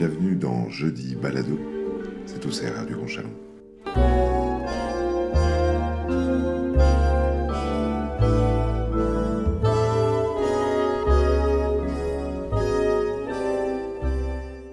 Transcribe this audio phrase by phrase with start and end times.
[0.00, 1.60] Bienvenue dans Jeudi Balado.
[2.24, 3.28] C'est au CRR du Grand Chalon.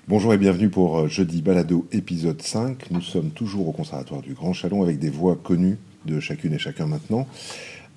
[0.07, 2.89] Bonjour et bienvenue pour euh, Jeudi Balado épisode 5.
[2.91, 6.57] Nous sommes toujours au Conservatoire du Grand Chalon avec des voix connues de chacune et
[6.57, 7.27] chacun maintenant.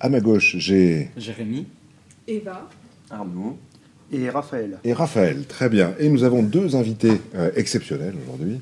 [0.01, 1.65] À ma gauche, j'ai Jérémy,
[2.27, 2.67] Eva.
[3.09, 3.57] Arnaud,
[4.11, 4.77] Et Raphaël.
[4.83, 5.45] et Raphaël.
[5.47, 5.93] Très bien.
[5.99, 8.59] Et nous avons deux invités euh, exceptionnels aujourd'hui.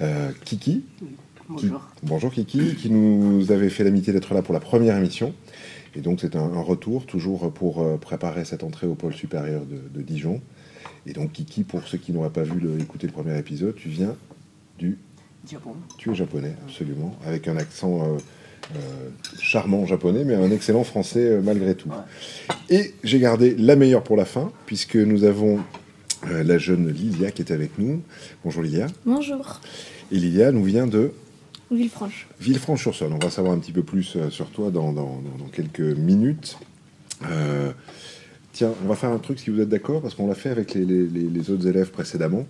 [0.00, 0.84] Euh, Kiki.
[0.98, 1.04] qui-
[1.48, 1.80] bonjour.
[2.02, 5.34] bonjour Kiki, qui nous avait fait l'amitié d'être là pour la première émission.
[5.94, 9.62] Et donc c'est un, un retour toujours pour euh, préparer cette entrée au pôle supérieur
[9.66, 10.40] de, de Dijon.
[11.06, 13.88] Et donc Kiki, pour ceux qui n'auraient pas vu le, écouté le premier épisode, tu
[13.88, 14.14] viens
[14.78, 14.98] du...
[15.50, 15.70] Japon.
[15.96, 18.02] Tu es japonais, absolument, avec un accent
[18.74, 19.08] euh,
[19.40, 21.88] charmant japonais, mais un excellent français euh, malgré tout.
[21.88, 22.54] Ouais.
[22.70, 25.58] Et j'ai gardé la meilleure pour la fin, puisque nous avons
[26.30, 28.02] euh, la jeune Lilia qui est avec nous.
[28.44, 28.86] Bonjour Lilia.
[29.06, 29.60] Bonjour.
[30.12, 31.12] Et Lilia nous vient de
[31.70, 32.26] Villefranche.
[32.40, 33.12] Villefranche-sur-Saône.
[33.12, 36.56] On va savoir un petit peu plus sur toi dans, dans- dans- dans quelques minutes.
[38.52, 40.74] Tiens, on va faire un truc si vous êtes d'accord, parce qu'on l'a fait avec
[40.74, 42.46] les, les- les- les autres élèves précédemment.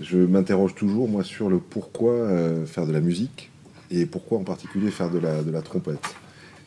[0.00, 2.28] Je m'interroge toujours, moi, sur le pourquoi
[2.66, 3.49] faire de la musique
[3.90, 6.14] et pourquoi en particulier faire de la, de la trompette.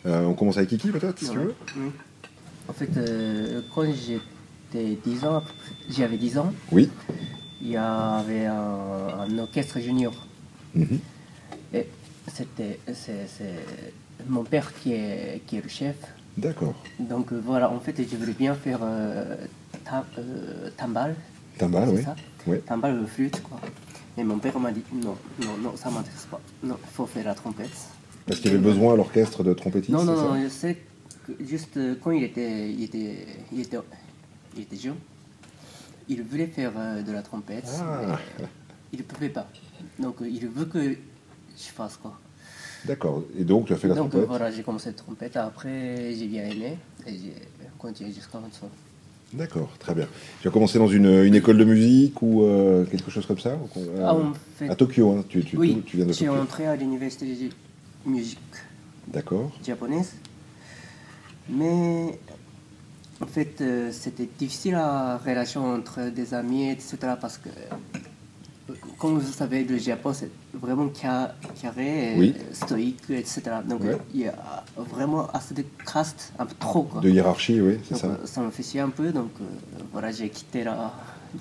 [0.05, 1.91] Euh, on commence avec Kiki peut-être, si tu veux Oui.
[2.67, 5.43] En fait, euh, quand j'étais 10 ans,
[5.89, 6.89] j'avais 10 ans, Oui.
[7.61, 10.13] il y avait un, un orchestre junior.
[10.75, 10.99] Mhm.
[11.73, 11.87] Et
[12.33, 13.27] c'était c'est,
[14.27, 15.95] mon père qui est, qui est le chef.
[16.37, 16.73] D'accord.
[16.99, 19.35] Donc euh, voilà, en fait, je voulais bien faire euh,
[19.85, 21.15] ta- euh, timbal.
[21.57, 22.03] Timbal, c'est oui.
[22.03, 22.15] ça
[22.47, 23.05] Oui.
[23.07, 23.59] Flûte, quoi.
[24.17, 26.39] Mais mon père m'a dit non, non, non, ça m'intéresse pas.
[26.63, 27.71] Non, il faut faire la trompette.
[28.27, 30.77] Parce qu'il avait besoin à l'orchestre de trompettistes Non, non, non, je sais
[31.25, 33.77] que juste euh, quand il était, il était, il était,
[34.55, 34.95] il était jeune,
[36.07, 38.17] il voulait faire euh, de la trompette, Ah.
[38.39, 38.45] mais
[38.93, 39.47] il ne pouvait pas.
[39.99, 42.17] Donc euh, il veut que je fasse quoi.
[42.85, 43.23] D'accord.
[43.37, 46.27] Et donc, tu as fait la Donc trompette voilà, j'ai commencé la trompette, après j'ai
[46.27, 46.77] bien aimé
[47.07, 47.33] et j'ai
[47.77, 48.69] continué jusqu'à maintenant.
[49.33, 50.07] D'accord, très bien.
[50.41, 53.57] Tu as commencé dans une, une école de musique ou euh, quelque chose comme ça
[53.77, 56.39] euh, Ah, en fait, À Tokyo, hein, tu, tu, oui, tu viens de j'ai Tokyo.
[56.39, 57.49] entré à l'université de
[58.09, 58.37] musique
[59.07, 59.51] D'accord.
[59.65, 60.13] japonaise.
[61.49, 62.19] Mais
[63.21, 66.97] en fait, euh, c'était difficile la relation entre des amis, etc.
[67.19, 72.33] Parce que, euh, comme vous savez, le Japon, c'est vraiment ca- carré, Oui.
[72.37, 73.41] euh, stoïque, etc.
[73.67, 73.97] Donc, Ouais.
[74.13, 76.83] il y a vraiment assez de caste, un peu trop.
[76.83, 77.01] Quoi.
[77.01, 78.07] De hiérarchie, oui, c'est ça.
[78.07, 79.11] euh, ça me fait chier un peu.
[79.11, 79.43] Donc, euh,
[79.91, 80.93] voilà, j'ai quitté la.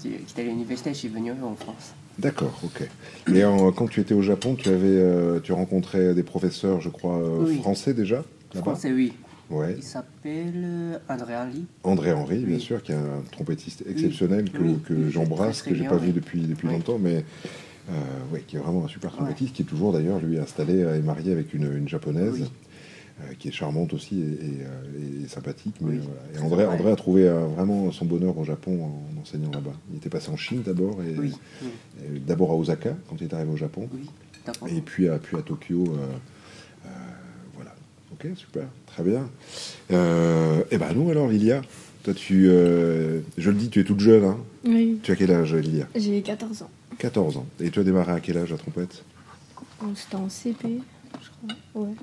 [0.03, 1.93] J'ai quitté l'université, je suis venu en France.
[2.19, 2.89] D'accord, ok.
[3.35, 6.89] Et en- quand tu étais au Japon, tu avais, euh, tu rencontrais des professeurs, je
[6.89, 7.59] crois, euh, Oui.
[7.59, 8.25] français déjà
[8.55, 9.13] Français, oui.
[9.51, 9.75] Ouais.
[9.77, 11.67] Il s'appelle André Ali.
[11.85, 12.61] André Henry, bien Oui.
[12.63, 16.07] sûr, qui est un trompettiste exceptionnel que, Oui, que oui, j'embrasse, que j'ai pas oui.
[16.07, 16.75] vu depuis, depuis Oui.
[16.75, 17.25] longtemps, mais
[17.91, 17.93] euh,
[18.33, 21.33] ouais, qui est vraiment un super trompettiste, qui est toujours d'ailleurs lui installé et marié
[21.33, 22.35] avec une, une japonaise.
[22.35, 22.45] Oui.
[23.21, 25.75] euh, qui est charmante aussi et, et, euh, et sympathique.
[25.83, 26.01] Mais Oui.
[26.03, 26.67] voilà.
[26.67, 29.75] Et André, a trouvé euh, vraiment son bonheur au Japon en enseignant là-bas.
[29.91, 31.33] Il était passé en Chine d'abord, et, Oui,
[31.63, 31.69] oui,
[32.17, 34.09] et d'abord à Osaka quand il est arrivé au Japon, oui.
[34.47, 34.67] D'accord.
[34.69, 35.85] et puis à, puis à Tokyo.
[35.89, 36.89] euh, euh,
[37.55, 37.75] voilà.
[38.13, 39.29] Ok, super, très bien.
[39.93, 41.61] Euh, et ben nous alors, Lilia,
[42.05, 44.25] toi tu, euh, je le dis, tu es toute jeune.
[44.25, 44.99] Hein Oui.
[45.03, 45.87] tu as quel âge, Lilia?
[45.95, 46.71] J'ai 14 ans.
[47.03, 47.47] 14 ans.
[47.61, 49.03] Et tu as démarré à quel âge la trompette?
[49.83, 50.79] Donc, C'était en CP,
[51.21, 51.29] je
[51.75, 51.83] crois.
[51.83, 51.95] Ouais.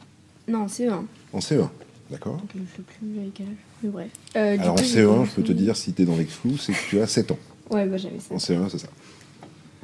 [0.50, 1.04] Non, en CE1.
[1.32, 1.70] En CE1,
[2.12, 3.54] d'accord Je sais plus j'avais quel âge.
[3.82, 4.10] Mais bref.
[4.36, 6.58] Euh, Alors en coup, j'ai CE1, je peux te dire, si tu es dans l'exclou,
[6.58, 7.40] c'est que tu as 7 ans.
[7.72, 8.34] Ouais, bah j'avais ça.
[8.34, 8.90] En CE1, c'est ça.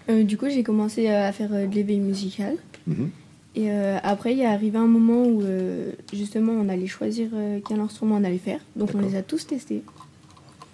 [0.10, 2.58] Euh, du coup, j'ai commencé euh, à faire euh, de l'éveil musical.
[2.86, 3.10] Mhm.
[3.56, 7.62] Et euh, après, il est arrivé un moment où euh, justement on allait choisir euh,
[7.66, 8.60] quel instrument on allait faire.
[8.76, 9.82] Donc on les a tous testés.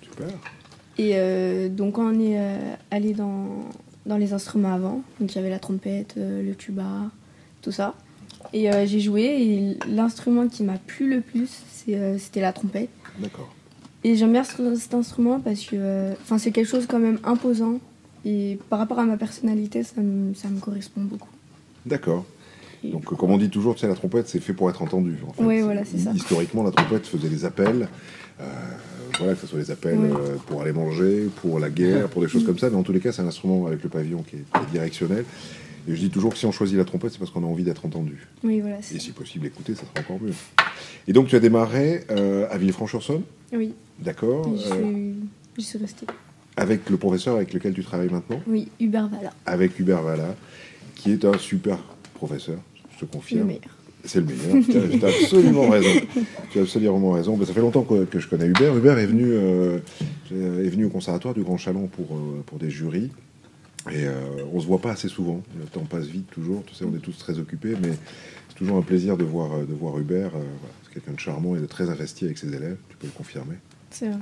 [0.02, 0.30] Super.
[0.98, 3.70] Et euh, donc quand on est euh, allé dans,
[4.06, 6.88] dans les instruments avant, donc il y avait la trompette, euh, le tuba,
[7.62, 7.94] tout ça.
[8.54, 12.90] Et euh, j'ai joué et l'instrument qui m'a plu le plus, euh, c'était la trompette.
[13.20, 13.54] D'accord.
[14.04, 17.20] Et j'aime bien ce- cet instrument parce que euh, enfin, c'est quelque chose quand même
[17.24, 17.80] imposant.
[18.26, 21.30] Et par rapport à ma personnalité, ça me, ça me correspond beaucoup.
[21.86, 22.26] D'accord.
[22.84, 25.16] Donc, comme on dit toujours, tu sais, la trompette, c'est fait pour être entendu.
[25.28, 25.44] En fait.
[25.44, 26.12] Ouais, voilà, c'est ça.
[26.16, 27.88] Historiquement, la trompette faisait des appels.
[28.42, 28.46] Euh,
[29.18, 32.28] voilà, que ce soit des appels euh, pour aller manger, pour la guerre, pour des
[32.28, 32.70] choses comme ça.
[32.70, 34.72] Mais en tous les cas, c'est un instrument avec le pavillon qui est, qui est
[34.72, 35.26] directionnel.
[35.88, 37.64] Et je dis toujours que si on choisit la trompette, c'est parce qu'on a envie
[37.64, 38.28] d'être entendu.
[38.44, 38.78] Oui, voilà.
[38.80, 40.34] Et si possible, écouter, ça sera encore mieux.
[41.08, 43.24] Et donc, tu as démarré euh, à Villefranche-sur-Saône,
[43.54, 45.16] Oui, d'accord j'y euh, suis,
[45.58, 46.06] j'y suis restée.
[46.56, 50.36] Avec le professeur avec lequel tu travailles maintenant, Oui, Hubert Valla, avec Hubert Valla,
[50.96, 51.80] qui est un super
[52.14, 52.60] professeur,
[52.94, 53.48] je te le confirme.
[53.48, 53.76] meilleur.
[54.04, 54.66] C'est le meilleur.
[55.00, 55.90] Tu as, absolument raison.
[56.52, 57.38] Tu as absolument raison.
[57.38, 58.76] Ben, ça fait longtemps que, que je connais Hubert.
[58.76, 59.78] Hubert est venu, euh,
[60.32, 63.10] est venu au conservatoire du Grand Chalon pour, euh, pour des jurys.
[63.92, 64.12] Et euh,
[64.54, 65.42] on se voit pas assez souvent.
[65.60, 66.64] Le temps passe vite toujours.
[66.66, 67.90] Tu sais, on est tous très occupés, mais
[68.50, 70.28] c'est toujours un plaisir de voir, euh, de voir Hubert.
[70.28, 70.74] euh, voilà.
[70.84, 72.78] C'est quelqu'un de charmant et de très investi avec ses élèves.
[72.90, 73.56] Tu peux le confirmer.
[73.92, 74.18] C'est vrai.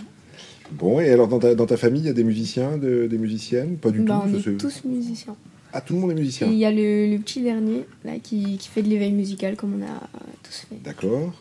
[0.71, 3.17] Bon, et alors dans ta, dans ta famille, il y a des musiciens, de- des
[3.17, 3.77] musiciennes?
[3.77, 4.35] Pas du Bah, tout.
[4.35, 5.35] on est tous musiciens.
[5.73, 6.47] Ah, tout le monde est Et musicien.
[6.47, 9.75] il y a le, le petit dernier là qui, qui fait de l'éveil musical comme
[9.79, 10.75] on a euh, tous fait.
[10.83, 11.33] D'accord.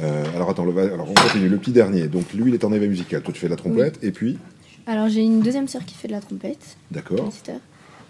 [0.00, 1.48] Euh, alors attends, le, alors on continue.
[1.48, 2.08] Le petit dernier.
[2.08, 3.22] Donc lui, il est en éveil musical.
[3.22, 4.02] Toi, tu fais de la trompette.
[4.02, 4.38] Et puis,
[4.86, 7.32] Alors j'ai une deuxième sœur qui fait de la trompette, d'accord.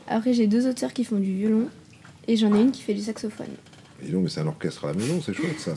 [0.08, 1.68] Après j'ai deux autres sœurs qui font du violon
[2.28, 3.46] et j'en ai une qui fait du saxophone.
[4.04, 5.74] Et donc, mais c'est un orchestre à la maison, c'est chouette ça.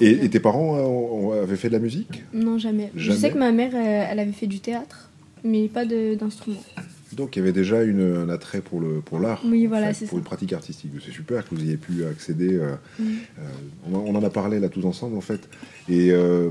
[0.00, 2.22] Et, tes parents euh, avaient fait de la musique?
[2.34, 2.90] Non jamais.
[2.94, 5.10] Jamais Je sais que ma mère elle avait fait du théâtre,
[5.42, 6.62] mais pas d'instrument.
[7.16, 9.40] Donc il y avait déjà une, un attrait pour le pour l'art.
[9.44, 10.18] Oui, en voilà, fait, c'est Pour ça.
[10.18, 10.92] une pratique artistique.
[11.04, 12.54] C'est super que vous ayez pu accéder.
[12.56, 13.02] euh, Mm.
[13.38, 13.42] euh,
[13.90, 15.48] on, en- on en a parlé là tous ensemble en fait,
[15.88, 16.50] et euh,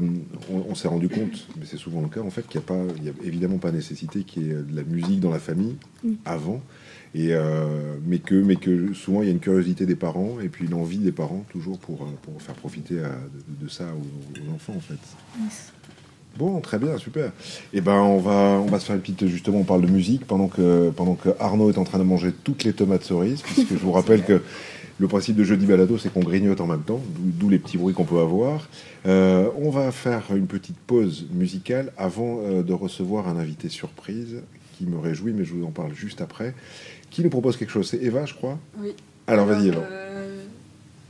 [0.51, 2.67] on, on s'est rendu compte, mais c'est souvent le cas en fait, qu'il n'y a
[2.67, 5.39] pas, il y a évidemment pas nécessité qu'il y ait de la musique dans la
[5.39, 6.13] famille Mm.
[6.25, 6.61] avant,
[7.13, 7.31] et
[8.05, 10.73] mais que mais que souvent il y a une curiosité des parents et puis une
[10.73, 14.73] envie des parents toujours pour pour faire profiter à- de, de ça aux, aux enfants
[14.75, 14.99] en fait.
[15.41, 15.71] Yes.
[16.37, 17.31] Bon, très bien, super.
[17.73, 19.25] Et ben, on va, on va se faire une petite.
[19.27, 22.33] Justement, on parle de musique pendant que, pendant que Arnaud est en train de manger
[22.43, 24.41] toutes les tomates cerises, puisque je vous rappelle que
[24.97, 27.77] le principe de jeudi balado, c'est qu'on grignote en même temps, d'où d'où les petits
[27.77, 28.67] bruits qu'on peut avoir.
[29.05, 34.37] Euh, on va faire une petite pause musicale avant euh, de recevoir un invité surprise
[34.77, 36.53] qui me réjouit, mais je vous en parle juste après.
[37.11, 38.57] Qui nous propose quelque chose C'est Eva, je crois?
[38.79, 38.93] Oui.
[39.27, 39.79] Alors, vas-y, Eva.
[39.79, 40.43] euh,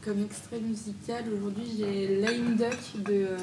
[0.04, 3.38] comme extrait musical, aujourd'hui j'ai Lame Duck de, euh,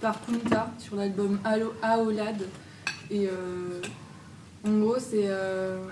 [0.00, 1.38] par Punta sur l'album
[1.82, 2.42] Aolad.
[3.10, 3.80] Et euh,
[4.64, 5.84] en gros, c'est euh,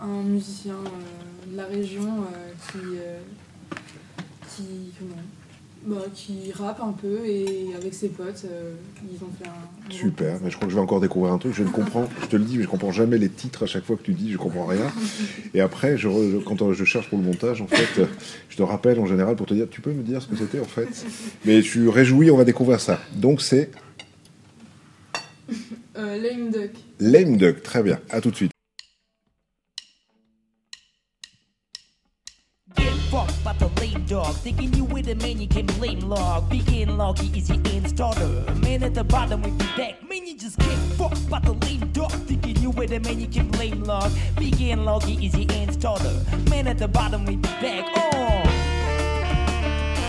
[0.00, 2.24] un musicien euh, de la région
[2.70, 2.78] qui,
[4.48, 5.22] qui, comment,
[5.84, 9.90] bah, qui rappe un peu et avec ses potes, euh, ils ont fait un.
[9.90, 11.52] Super, mais je crois que je vais encore découvrir un truc.
[11.54, 13.84] Je ne comprends, je te le dis, mais je comprends jamais les titres à chaque
[13.84, 14.86] fois que tu dis, je comprends rien.
[15.54, 18.06] Et après, je quand je cherche pour le montage, en fait, euh,
[18.48, 20.60] je te rappelle en général pour te dire, tu peux me dire ce que c'était
[20.60, 20.88] en fait?
[21.44, 23.00] Mais je suis réjoui, on va découvrir ça.
[23.14, 23.70] Donc c'est
[25.96, 26.70] Euh, Lame Duck.
[27.00, 27.98] Lame Duck, très bien.
[28.10, 28.52] À tout de suite.
[34.12, 34.34] Dog.
[34.36, 36.50] Thinking you with a man, you can blame log.
[36.50, 38.28] Begin loggy is your end starter.
[38.60, 40.06] Man at the bottom with your back.
[40.06, 42.12] Man, you just get fucked by the lame dog.
[42.28, 44.12] Thinking you with a man, you can blame log.
[44.36, 46.14] Begin loggy is your end starter.
[46.50, 47.84] Man at the bottom with your back.
[47.96, 48.42] Oh.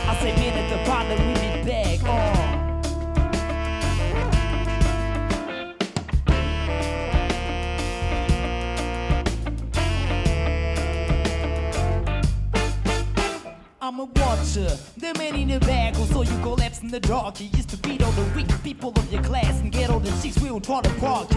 [0.10, 2.00] I say man at the bottom with your back.
[2.04, 2.53] Oh.
[13.86, 17.42] I'm a watcher, the man in the bag who saw you collapse in the dark.
[17.42, 20.10] You used to beat all the weak people of your class and get all the
[20.14, 21.28] six wheel try to park.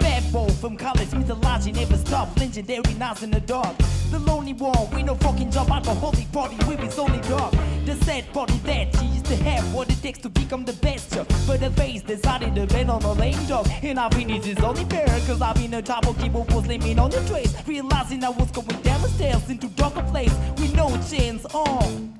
[0.00, 2.38] Bad boy from college, mythology never stop.
[2.38, 3.74] Legendary nights in the dark.
[4.10, 7.56] The lonely one with no fucking job, alcoholic party with his only dog.
[7.86, 11.16] The sad body that she used to have what takes to become the best.
[11.46, 13.66] But the face decided to bet on a lame dog.
[13.82, 16.98] And I finished his only fair, cause I've been a top of keyboard was laying
[16.98, 17.54] on the trace.
[17.66, 22.18] Realizing I was going down the stairs into darker place with no chance on.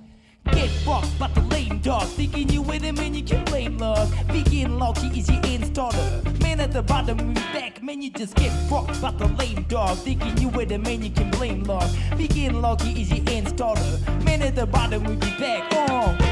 [0.52, 2.04] Get fucked by the lame dog.
[2.04, 4.10] Thinking you with him and you can blame love.
[4.28, 6.22] Begin lucky is your end starter.
[6.40, 7.82] Man at the bottom, we back.
[7.82, 9.98] Man, you just get fucked by the lame dog.
[9.98, 11.94] Thinking you with him and you can blame love.
[12.16, 13.98] Begin lucky is your end starter.
[14.24, 15.64] Man at the bottom, we be back.
[15.72, 16.23] Oh.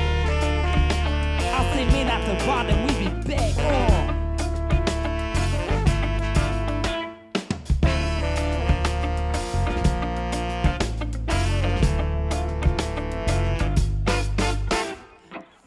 [1.54, 3.52] I say man at the bottom, we be back.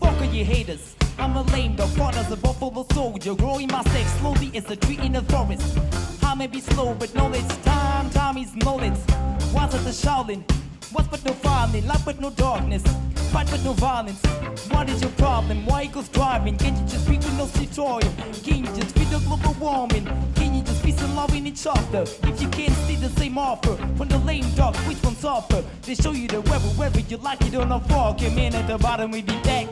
[0.01, 0.95] All you haters.
[1.17, 3.35] I'm a lame dog, as a buffalo soldier.
[3.35, 5.77] Growing my sex slowly as a tree in the forest.
[6.23, 8.99] I may be slow, but knowledge, time, time is knowledge.
[9.53, 10.43] Once at the Shaolin,
[10.91, 12.83] what's but no violence, life but no darkness,
[13.35, 14.21] fight but no violence.
[14.69, 15.65] What is your problem?
[15.65, 16.55] Why goes driving?
[16.57, 18.13] Can't you just be with no tutorial?
[18.45, 20.05] Can you just be the global warming?
[20.35, 22.03] Can you just be some love in each other?
[22.29, 25.61] If you can't see the same offer from the lame dog, which one's offer?
[25.81, 28.21] They show you the wherever, wherever you like it on a fork.
[28.21, 29.67] And man at the bottom, we be back.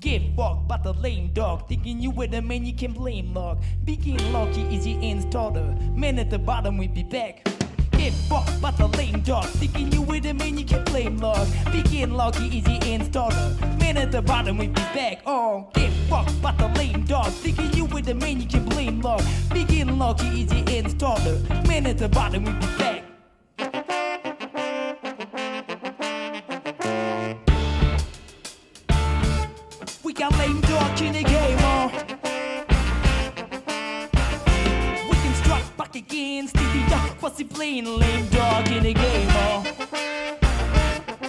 [0.00, 1.66] Get fucked by the lame dog.
[1.66, 3.62] Thinking you with a man you can blame log.
[3.86, 5.74] Begin lucky is your end starter.
[5.94, 7.57] Man at the bottom, we be back.
[7.98, 9.46] Get fucked by the lame dog.
[9.46, 11.48] Thinking you with a man you can blame log.
[11.72, 13.56] Begin lucky your end starter.
[13.80, 15.22] Man at the bottom, we be back.
[15.26, 17.32] Oh, get fucked by the lame dog.
[17.32, 19.20] Thinking you with a man you can blame log.
[19.52, 21.40] Begin lucky your end starter.
[21.66, 23.04] Man at the bottom, we be back.
[30.04, 31.24] We got lame dog in the
[37.36, 37.84] he playing?
[37.84, 39.64] Lame dog in the game, oh.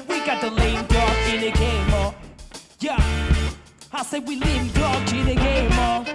[0.07, 2.15] We got the lame dog in the game, oh.
[2.79, 2.97] Yeah.
[3.91, 6.08] I say we lame dog in the game, oh.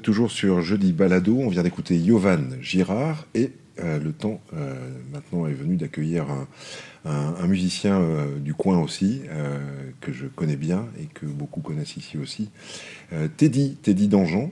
[0.00, 1.36] Êtes toujours sur Jeudi Balado.
[1.38, 4.74] On vient d'écouter Yovan Girard et euh, le temps euh,
[5.12, 6.48] maintenant est venu d'accueillir un,
[7.04, 9.20] un- un musicien euh, du coin aussi,
[10.00, 12.48] que je connais bien et que beaucoup connaissent ici aussi.
[13.36, 14.50] Teddy, Teddy Dangean.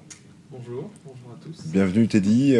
[0.50, 1.66] Bonjour, bonjour à tous.
[1.66, 2.54] Bienvenue Teddy.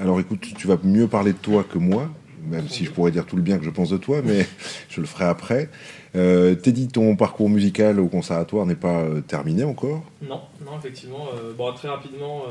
[0.00, 2.08] Alors écoute, tu vas mieux parler de toi que moi,
[2.48, 4.46] même si je pourrais dire tout le bien que je pense de toi, mais
[4.88, 5.70] je le ferai après.
[6.14, 10.02] Euh, Teddy, ton parcours musical au conservatoire n'est pas euh, terminé encore?
[10.20, 11.28] Non, non, effectivement.
[11.34, 12.42] euh, bon, très rapidement,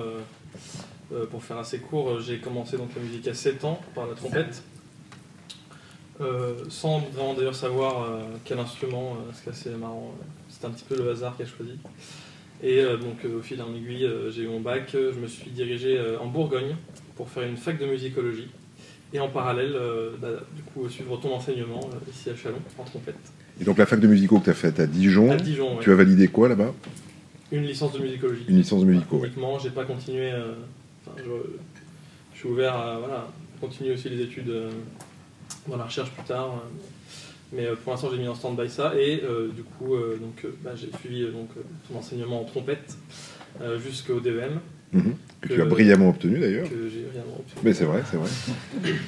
[1.13, 4.15] euh, pour faire assez court, j'ai commencé donc la musique à 7 ans par la
[4.15, 4.63] trompette.
[6.69, 8.07] Sans vraiment d'ailleurs savoir
[8.45, 10.11] quel instrument, euh, ce qui est assez marrant.
[10.49, 11.79] C'était un petit peu le hasard qui a choisi.
[12.61, 16.27] Et donc au fil en aiguille, j'ai eu mon bac, je me suis dirigé en
[16.27, 16.75] Bourgogne
[17.15, 18.49] pour faire une fac de musicologie.
[19.13, 19.75] Et en parallèle,
[20.21, 23.15] bah, du coup, suivre ton enseignement ici à Chalon, en trompette.
[23.61, 25.83] Et donc la fac de musicaux que tu as faite à Dijon, À Dijon, ouais.
[25.83, 26.73] tu as validé quoi là-bas?
[27.51, 28.43] Une licence de musicologie.
[28.47, 29.27] Une licence de musicaux, ouais.
[29.27, 30.31] Uniquement, j'ai pas continué.
[30.31, 30.53] euh,
[31.17, 31.23] je,
[32.33, 33.27] je suis ouvert à voilà,
[33.59, 34.71] continuer aussi les études euh,
[35.67, 36.55] dans la recherche plus tard.
[36.55, 36.67] euh,
[37.53, 38.93] mais euh, pour l'instant, j'ai mis en stand-by ça.
[38.97, 39.21] Et
[39.55, 41.49] du coup, donc, bah, j'ai suivi donc,
[41.95, 42.95] enseignement en trompette
[43.83, 44.59] jusqu'au DEM.
[44.91, 46.69] Que Que- tu as brillamment obtenu d'ailleurs.
[46.69, 47.61] Que j'ai rien obtenu.
[47.63, 48.29] Mais c'est vrai, c'est vrai.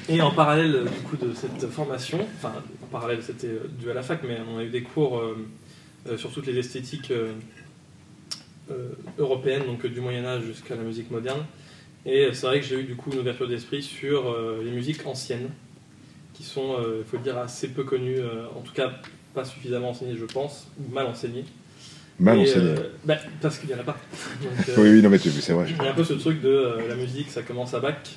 [0.08, 3.90] Et en parallèle euh, du coup de cette formation, enfin en parallèle c'était euh, dû
[3.90, 7.32] à la fac, mais on a eu des cours euh, sur toutes les esthétiques euh,
[9.18, 11.44] européennes, donc du Moyen Âge jusqu'à la musique moderne.
[12.06, 15.06] Et c'est vrai que j'ai eu du coup une ouverture d'esprit sur euh, les musiques
[15.06, 15.48] anciennes,
[16.34, 18.92] qui sont, euh, il faut le dire, assez peu connues, euh, en tout cas
[19.34, 21.44] pas suffisamment enseignées je pense, ou mal enseignées.
[22.20, 22.70] Mal Et, enseigné.
[22.70, 23.96] euh, bah, parce qu'il n'y en a pas.
[24.42, 25.66] Donc, euh, Oui, oui, non mais tu- c'est vrai.
[25.68, 28.16] il y a un peu ce truc de euh, la musique, ça commence à bac,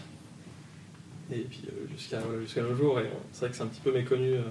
[1.32, 3.68] et puis euh, jusqu'à voilà, jusqu'à nos jours, et euh, c'est vrai que c'est un
[3.68, 4.42] petit peu méconnu euh,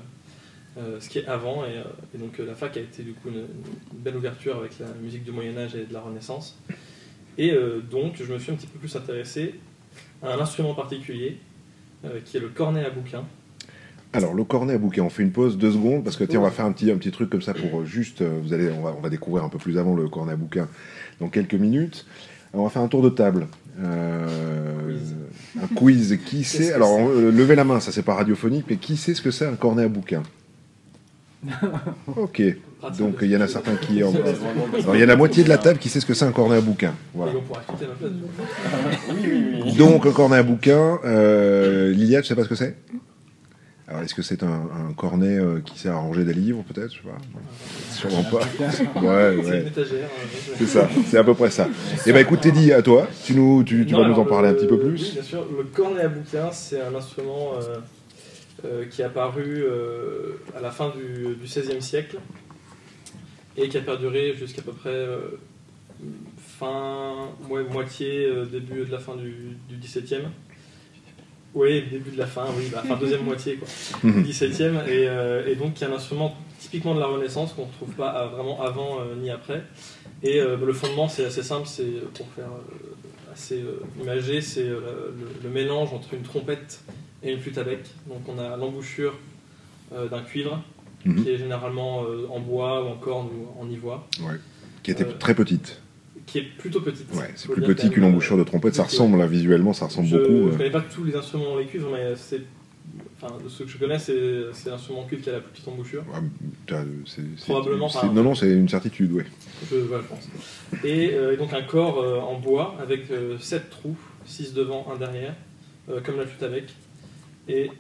[0.78, 1.84] euh, ce qui est avant, et, euh,
[2.14, 3.36] et donc euh, la fac a été du coup une,
[3.92, 6.58] une belle ouverture avec la musique du Moyen-Âge et de la Renaissance.
[7.38, 9.54] Et euh, donc je me suis un petit peu plus intéressé
[10.22, 11.38] à un instrument particulier,
[12.04, 13.24] euh, qui est le cornet à bouquin.
[14.16, 16.44] Alors le cornet à bouquet, on fait une pause deux secondes parce que tiens, on
[16.44, 18.70] va faire un petit un petit truc comme ça pour euh, juste, euh, vous allez,
[18.70, 20.68] on va, on va découvrir un peu plus avant le cornet à bouquin
[21.20, 22.06] dans quelques minutes.
[22.52, 23.48] Alors, on va faire un tour de table.
[23.82, 24.96] Euh,
[25.62, 26.18] un quiz.
[26.26, 26.72] Qui sait?
[26.72, 29.46] Alors, on- levez la main, ça c'est pas radiophonique, mais qui sait ce que c'est
[29.46, 30.22] un cornet à bouquin?
[32.16, 32.42] Ok.
[32.80, 32.98] Pratique.
[33.00, 33.98] Donc il y en a certains qui.
[34.02, 34.14] Alors
[34.94, 36.56] il y a la moitié de la table qui sait ce que c'est un cornet
[36.56, 36.92] à bouquin.
[37.14, 37.32] Voilà.
[39.78, 42.76] Donc un cornet à bouquin, euh, Lilia, tu sais pas ce que c'est?
[43.88, 44.48] Alors est-ce que c'est un,
[44.88, 47.18] un cornet euh, qui sert à ranger des livres peut-être Je sais pas.
[47.92, 48.38] Sûrement pas.
[48.38, 49.04] Ouais, C'est une
[49.48, 49.66] ouais.
[49.68, 50.08] étagère.
[50.56, 51.68] C'est ça, c'est à peu près ça.
[52.04, 54.48] Eh ben écoute Teddy, à toi, tu, nous, tu, tu Non, vas nous en parler
[54.48, 55.12] un petit peu Oui, plus.
[55.14, 55.46] bien sûr.
[55.56, 57.76] Le cornet à bouquin, c'est un instrument euh,
[58.64, 62.18] euh, qui est apparu euh, à la fin du, XVIe siècle
[63.56, 65.18] et qui a perduré jusqu'à peu près euh,
[66.58, 70.22] fin, ouais, moitié, euh, début de la fin du, du 17e.
[71.56, 73.66] Oui, début de la fin, oui, bah, enfin deuxième moitié quoi,
[74.04, 77.62] du 17e, et, euh, et donc qui est un instrument typiquement de la Renaissance qu'on
[77.62, 79.62] ne retrouve pas euh, vraiment avant euh, ni après.
[80.22, 84.68] Et euh, le fondement c'est assez simple, c'est pour faire euh, assez euh, imagé, c'est
[84.68, 84.80] euh,
[85.18, 86.80] le, le mélange entre une trompette
[87.22, 87.80] et une flûte à bec.
[88.06, 89.14] Donc on a l'embouchure
[89.94, 90.62] euh, d'un cuivre
[91.04, 91.22] Mhm.
[91.22, 94.04] qui est généralement euh, en bois ou en corne ou en ivoire,
[94.82, 95.80] Qui était Euh, très petite.
[96.26, 97.06] Qui est plutôt petite.
[97.14, 98.74] Ouais, c'est plus petit qu'une embouchure de trompette.
[98.74, 100.32] Ça donc, ressemble, là, visuellement, ça ressemble je, beaucoup.
[100.32, 100.56] Je euh.
[100.56, 102.42] connais pas tous les instruments dans les cuivres, mais c'est,
[103.20, 106.04] enfin, de ceux que je connais, c'est, l'instrument cuivre qui a la plus petite embouchure.
[106.12, 109.22] Ah, c'est- Probablement, enfin, Non, non, c'est une certitude, oui.
[109.70, 110.84] Je, voilà, je pense.
[110.84, 113.04] Et, euh, et donc un corps euh, en bois avec
[113.40, 115.34] 7 trous, 6 devant, 1 derrière,
[115.88, 116.64] euh, comme la flûte avec.
[117.48, 117.70] Et,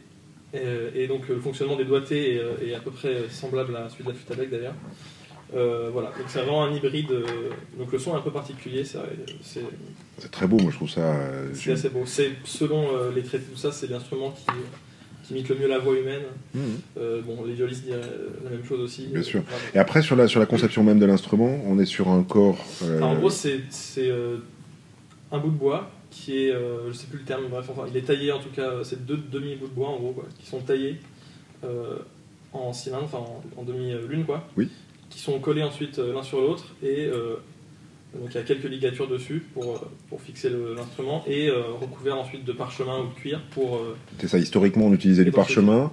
[0.54, 3.88] euh, et donc le fonctionnement des doigtés est, euh, est à peu près semblable à
[3.88, 4.74] celui de la flûte avec d'ailleurs.
[5.54, 7.12] Euh, voilà, donc c'est vraiment un hybride.
[7.12, 9.60] euh, donc le son est un peu particulier, c'est,
[10.30, 11.00] très beau, moi, je trouve ça.
[11.14, 12.04] euh, c'est assez beau.
[12.44, 14.44] Selon les traités, tout ça, c'est l'instrument qui,
[15.22, 16.22] qui imite le mieux la voix humaine.
[16.98, 19.06] Euh, bon, les violonistes diraient euh, la même chose aussi.
[19.06, 19.42] Bien sûr.
[19.48, 19.62] Voilà.
[19.74, 22.58] Et après, sur la, sur la conception même de l'instrument, on est sur un corps.
[22.82, 23.60] Alors, en gros, c'est
[25.30, 26.52] un bout de bois qui est,
[26.88, 29.16] je sais plus le terme, bref, enfin, il est taillé en tout cas, c'est deux
[29.30, 30.96] demi-bouts de bois en gros, quoi, qui sont taillés
[32.52, 34.48] en cylindre, enfin en, en demi-lune, quoi.
[34.56, 34.70] Oui.
[35.10, 37.36] Qui sont collés ensuite euh, l'un sur l'autre et euh,
[38.14, 42.16] donc il y a quelques ligatures dessus pour, euh, pour fixer l'instrument et euh, recouvert
[42.18, 43.76] ensuite de parchemin ou de cuir pour.
[43.76, 45.92] euh, c'est ça, historiquement, on utilisait du parchemin.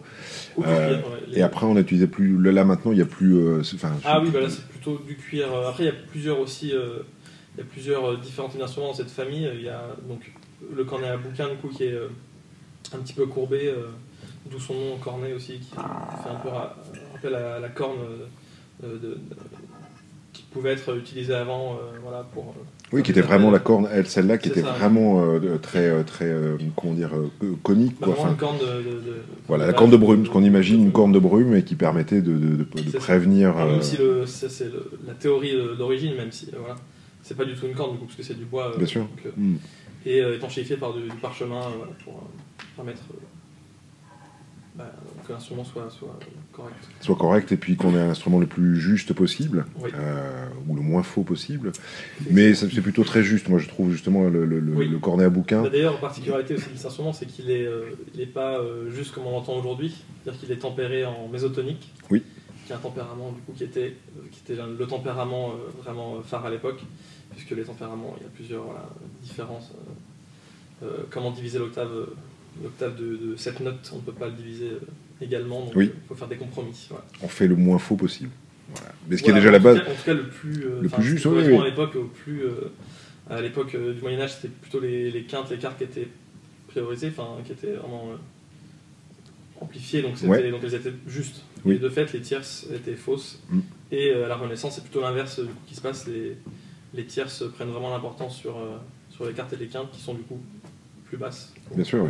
[0.55, 2.41] ou du Euh, cuir, ouais, les- Et après, on utilisait plus.
[2.41, 3.36] Là, maintenant, il n'y a plus.
[4.05, 5.48] Ah oui, bah là c'est plutôt du cuir.
[5.67, 9.10] Après, il y a plusieurs aussi, il y a plusieurs différents types d'instruments dans cette
[9.12, 9.50] famille.
[9.53, 10.32] Il y a donc
[10.74, 11.98] le cornet à bouquin du coup qui est
[12.93, 13.74] un petit peu courbé,
[14.49, 16.76] d'où son nom cornet aussi, qui fait un peu ra-
[17.13, 17.97] rappel à la corne
[18.84, 19.17] de- de-
[20.34, 22.46] qui pouvait être utilisée avant, euh, voilà pour.
[22.50, 24.72] euh, Oui, qui était vraiment la corne, elle, celle-là, qui était ça.
[24.72, 28.13] vraiment euh, très, euh, très, euh, comment dire, euh, conique, bah, quoi.
[28.15, 28.65] vraiment Enfin, une corne de.
[28.89, 29.15] de- de-
[29.48, 32.22] voilà, la corne de brume, ce qu'on imagine une corne de brume et qui permettait
[32.22, 32.65] de,
[33.00, 33.58] prévenir.
[33.58, 33.98] Euh, même si
[34.50, 34.72] c'est
[35.08, 36.76] la théorie euh, d'origine, même si euh, voilà,
[37.24, 38.72] c'est pas du tout une corne du coup, parce que c'est du bois.
[38.74, 39.02] euh, Bien sûr.
[39.02, 39.56] donc, euh, hmm.
[40.06, 43.17] et euh, étanchéifié par du, du parchemin euh, voilà, pour euh, permettre euh,
[44.75, 44.91] bah,
[45.27, 46.17] que l'instrument soit, soit
[46.51, 46.75] correct.
[46.99, 49.91] soit correct et puis qu'on ait un instrument le plus juste possible Oui.
[49.93, 51.71] euh, ou le moins faux possible.
[52.31, 53.49] Mais c'est plutôt très juste.
[53.49, 54.88] Moi, je trouve justement le, le- le- Oui.
[54.88, 55.62] le cornet à bouquin.
[55.62, 57.91] Bah, D'ailleurs, particularité aussi de cet instrument, c'est qu'il est, euh,
[58.33, 62.23] pas euh, juste comme on l'entend aujourd'hui, c'est-à-dire qu'il est tempéré en mésotonique, Oui.
[62.65, 63.95] qui est un tempérament du coup qui était,
[64.31, 65.51] qui était le tempérament
[65.83, 66.81] vraiment phare à l'époque,
[67.31, 68.89] puisque les tempéraments, il y a plusieurs voilà,
[69.21, 69.71] différences.
[71.12, 71.89] comment diviser l'octave
[72.61, 74.79] L'octave de, de 7 notes, on ne peut pas le diviser euh,
[75.21, 75.85] également, donc Oui.
[75.87, 76.85] euh, il faut faire des compromis.
[76.89, 77.03] Voilà.
[77.21, 78.29] On fait le moins faux possible.
[78.75, 78.91] Voilà.
[79.09, 79.77] Mais ce qui est déjà la base.
[79.77, 81.55] cas- en tout cas, le plus, euh, Le plus juste, oui.
[81.57, 82.43] À l'époque, au plus,
[83.29, 86.07] à l'époque du Moyen Âge, c'était plutôt les, les quintes, les quartes qui étaient
[86.67, 88.09] priorisées, enfin qui étaient vraiment
[89.61, 90.49] amplifiées, donc, Ouais.
[90.51, 91.41] donc elles étaient justes.
[91.65, 93.39] Et de fait, les tierces étaient fausses.
[93.49, 93.59] Mm.
[93.91, 96.07] Et à la Renaissance, c'est plutôt l'inverse qui se passe.
[96.07, 96.35] Les,
[96.93, 98.77] les tierces prennent vraiment l'importance sur, euh,
[99.11, 100.41] sur les cartes et les quintes, qui sont du coup
[101.13, 101.54] plus basses.
[101.76, 102.10] Bien sûr, ouais.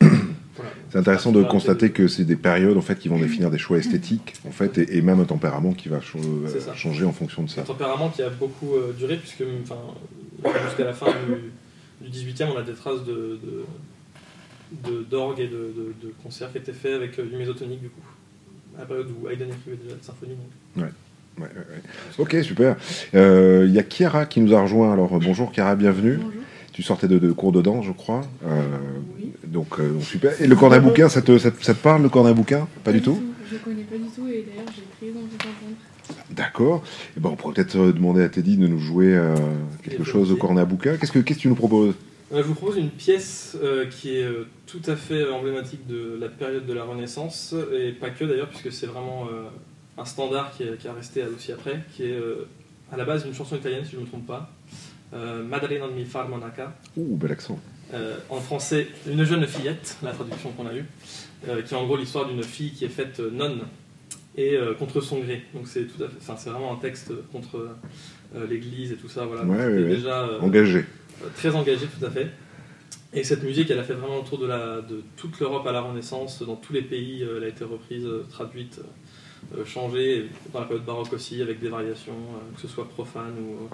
[0.56, 0.70] Voilà.
[0.88, 3.76] C'est intéressant de constater que c'est des périodes en fait qui vont définir des choix
[3.76, 7.48] esthétiques en fait et, et même un tempérament qui va euh, changer en fonction de
[7.50, 7.62] un ça.
[7.62, 11.06] tempérament qui a beaucoup euh, duré, puisque jusqu'à la fin
[12.00, 16.12] du, du 18e, on a des traces de, de, de- d'orgue et de, de, de
[16.22, 18.00] concerts qui étaient faits avec euh, du mésotonique, du coup,
[18.76, 20.36] à la période où Haydn écrivait déjà des symphonies.
[20.76, 20.84] donc.
[20.84, 21.82] Ouais, ouais, ouais.
[22.18, 22.76] Ok, super.
[23.16, 24.92] Euh, Il y a Chiara qui nous a rejoint.
[24.92, 26.18] Alors bonjour Chiara, bienvenue.
[26.22, 26.42] Bonjour.
[26.74, 28.22] Tu sortais de, de cours de danse, je crois.
[28.44, 28.60] Euh,
[29.16, 29.32] Oui.
[29.46, 30.40] donc, euh, donc, super.
[30.42, 32.34] Et le cornet à bouquin, ça te, ça, te- ça te parle le cornet à
[32.34, 35.76] bouquin Pas du tout Je connais pas du tout et d'ailleurs j'ai très envie d'entendre.
[36.30, 36.82] D'accord.
[37.16, 39.36] Eh ben, on pourrait peut-être euh, demander à Teddy de nous jouer euh,
[39.84, 40.96] quelque Et chose au cornet à bouquin.
[40.96, 41.94] Qu'est-ce que, qu'est-ce que tu nous proposes?
[42.34, 44.26] Je vous propose une pièce euh, qui est
[44.66, 48.72] tout à fait emblématique de la période de la Renaissance, et pas que d'ailleurs, puisque
[48.72, 49.44] c'est vraiment euh,
[49.96, 52.48] un standard qui, est- qui a resté aussi après, qui est euh,
[52.90, 54.50] à la base une chanson italienne, si je ne me trompe pas,
[55.12, 57.58] Madalena mi far monaca, Ouh, bel accent.
[57.92, 60.84] Euh, en français, Une jeune fillette, la traduction qu'on a eue,
[61.48, 63.60] euh, qui est en gros l'histoire d'une fille qui est faite euh, nonne
[64.36, 65.44] et contre son gré.
[65.54, 67.68] Donc c'est tout à fait, enfin, c'est vraiment un texte contre
[68.50, 69.26] l'Église et tout ça.
[69.26, 69.44] Voilà.
[69.44, 69.88] Ouais, ouais, ouais.
[69.94, 70.84] déjà Engagé.
[71.36, 72.30] très engagé, tout à fait.
[73.12, 75.70] Et cette musique, elle a fait vraiment le tour de, la, de toute l'Europe à
[75.70, 76.42] la Renaissance.
[76.42, 78.80] Dans tous les pays, elle a été reprise, traduite,
[79.64, 80.28] changée.
[80.52, 82.16] Dans la période baroque aussi, avec des variations,
[82.56, 83.68] que ce soit profane ou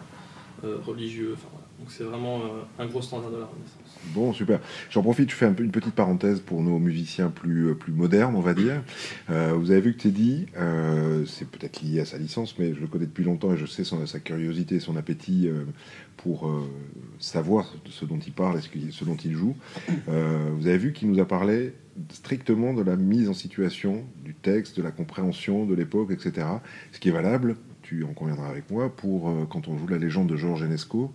[0.62, 1.34] religieux.
[1.34, 1.70] Enfin, voilà.
[1.80, 3.80] Donc c'est vraiment euh, un gros standard de la Renaissance.
[4.14, 4.60] Bon, super.
[4.90, 8.40] J'en profite, je fais une petite parenthèse pour nos musiciens plus, euh, plus modernes, on
[8.40, 8.82] va dire.
[9.30, 12.80] Euh, vous avez vu que Teddy, euh, c'est peut-être lié à sa licence, mais je
[12.80, 15.64] le connais depuis longtemps et je sais son, sa curiosité, son appétit euh,
[16.18, 16.68] pour euh,
[17.18, 19.56] savoir ce dont il parle et ce, dont il joue.
[20.08, 21.72] Euh, vous avez vu qu'il nous a parlé
[22.12, 26.46] strictement de la mise en situation du texte, de la compréhension de l'époque, etc.
[26.92, 27.56] Ce qui est valable,
[27.90, 31.10] tu en conviendras avec moi, pour euh, quand on joue la légende de Georges Enesco,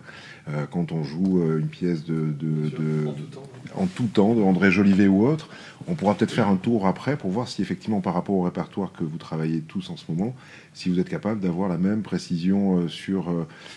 [0.48, 3.42] euh, quand on joue euh, une pièce de, de- Sur- de- En tout temps.
[3.76, 5.48] en tout temps de André Jolivet ou autre.
[5.88, 8.92] On pourra peut-être faire un tour après pour voir si effectivement par rapport au répertoire
[8.92, 10.34] que vous travaillez tous en ce moment,
[10.74, 13.32] si vous êtes capable d'avoir la même précision sur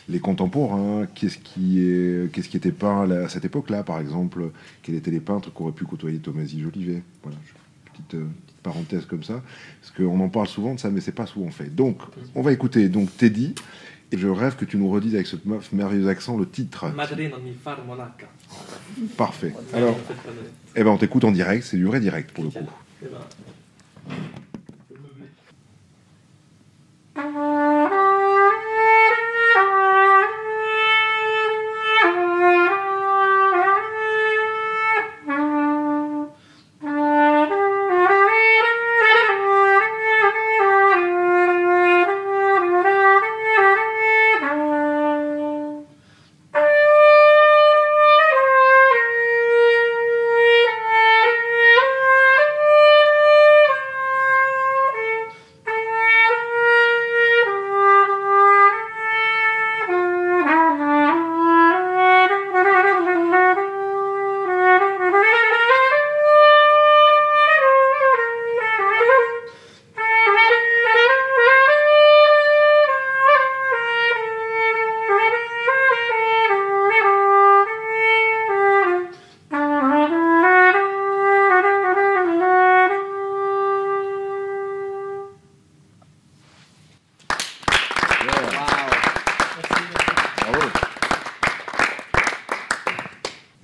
[0.09, 4.51] les contemporains, qu'est-ce qui est, qu'est-ce qui était peint à cette époque-là, par exemple,
[4.83, 7.01] quels étaient les peintres qu'aurait pu côtoyer Thomasy Jolivet.
[7.23, 7.37] Voilà,
[7.93, 8.17] petite
[8.71, 9.41] parenthèse comme ça,
[9.81, 11.69] parce qu'on en parle souvent de ça, mais c'est pas souvent fait.
[11.75, 11.97] Donc,
[12.35, 13.53] on va écouter donc Teddy.
[14.11, 16.87] Et je rêve que tu nous redises avec ce meuf- merveilleux accent le titre.
[16.95, 18.25] Madrina mi far monaca.
[19.15, 19.53] Parfait.
[19.71, 19.95] Alors,
[20.75, 22.67] eh ben, on t'écoute en direct, c'est du vrai direct pour le coup.
[23.03, 23.19] Eh ben,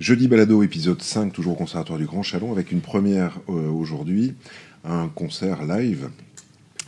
[0.06, 4.34] Jeudi Balado, épisode 5, toujours au Conservatoire du Grand Chalon, avec une première euh, aujourd'hui,
[4.84, 6.10] un concert live,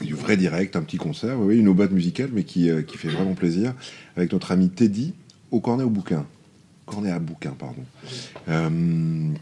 [0.00, 3.34] du vrai direct, un petit concert, une aubade musicale, mais qui, euh, qui fait vraiment
[3.34, 3.74] plaisir,
[4.16, 5.14] avec notre ami Teddy,
[5.50, 6.28] au cornet au bouquin.
[6.86, 7.84] Cornet à bouquin, pardon.
[8.46, 9.34] Euh,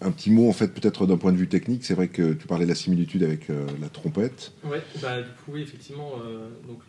[0.00, 2.46] un petit mot, en fait, peut-être d'un point de vue technique, c'est vrai que tu
[2.46, 3.48] parlais de la similitude avec
[3.82, 4.52] la trompette.
[4.64, 6.12] Ouais, bah, du coup, oui, effectivement,
[6.66, 6.80] donc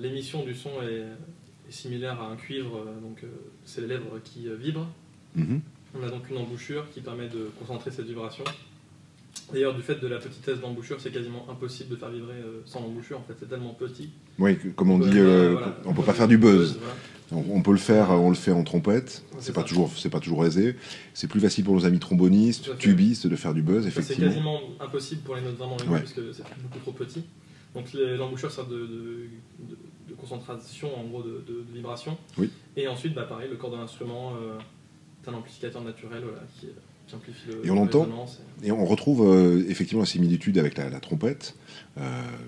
[0.00, 1.04] l'émission du son est,
[1.68, 3.22] est similaire à un cuivre, donc
[3.64, 4.88] c'est les lèvres qui vibrent.
[5.38, 5.60] Mhm.
[5.98, 8.44] On a donc une embouchure qui permet de concentrer cette vibration.
[9.52, 12.80] D'ailleurs, du fait de la petitesse d'embouchure, c'est quasiment impossible de faire vibrer euh, sans
[12.82, 13.18] l'embouchure.
[13.18, 14.10] En fait, c'est tellement petit.
[14.38, 15.76] Oui, que- comme on Euh, dit, euh, voilà.
[15.86, 16.78] on peut pas faire du buzz.
[16.78, 16.94] voilà.
[17.30, 19.22] On, on peut le faire, on le fait en trompette.
[19.38, 20.76] C'est pas toujours, c'est pas toujours aisé.
[21.14, 24.28] C'est plus facile pour nos amis trombonistes, tubistes de faire du buzz, Ça, C'est effectivement.
[24.30, 25.98] quasiment impossible pour les notes vraiment aiguës Ouais.
[26.00, 27.22] puisque c'est beaucoup trop petit.
[27.74, 31.42] Donc l'embouchure sert de, de- de- de concentration, en gros, de,
[31.74, 32.16] vibration.
[32.38, 32.50] Oui.
[32.76, 34.58] Et ensuite, bah, pareil, le corps de l'instrument euh,
[35.26, 36.66] un amplificateur naturel voilà, qui,
[37.06, 38.40] qui amplifie le Et on la entend résonance.
[38.62, 41.54] Et on retrouve euh, effectivement la similitude avec la, la trompette,
[41.96, 42.00] euh,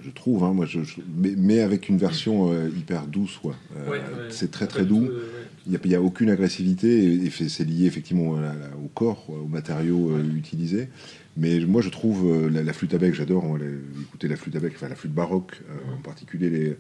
[0.05, 3.39] je trouve, hein, moi, je, je- mais, mais avec une version euh, hyper douce.
[3.39, 3.55] quoi.
[3.77, 4.03] Euh, Ouais, ouais.
[4.29, 5.05] C'est très très doux.
[5.05, 5.47] euh, ouais.
[5.67, 8.53] Il n'y a, aucune agressivité et, c'est lié effectivement à
[8.83, 10.89] au corps, aux matériaux euh, utilisés.
[11.37, 13.59] Mais moi, je trouve euh, la, la flûte à bec, j'adore hein,
[14.03, 16.51] écouter la flûte à bec, enfin la flûte baroque euh, en particulier.
[16.51, 16.77] Les,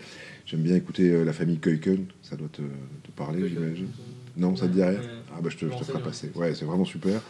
[0.46, 3.88] j'aime bien écouter euh, la famille Keuken, ça doit te, te parler, j'imagine.
[4.36, 4.98] Non, ça te dit rien?
[4.98, 5.06] Ouais.
[5.36, 6.30] Ah bah je te, je te ferai passer.
[6.34, 7.20] Ouais, c'est vraiment super.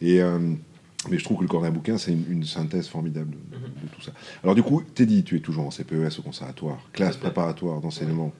[0.00, 0.38] Et euh,
[1.10, 3.62] mais je trouve que le cornet à bouquin, c'est une, une synthèse formidable de, Mhm.
[3.82, 4.12] de tout ça.
[4.42, 8.32] Alors du coup, Teddy, tu es toujours en CPES au conservatoire, classe préparatoire d'enseignement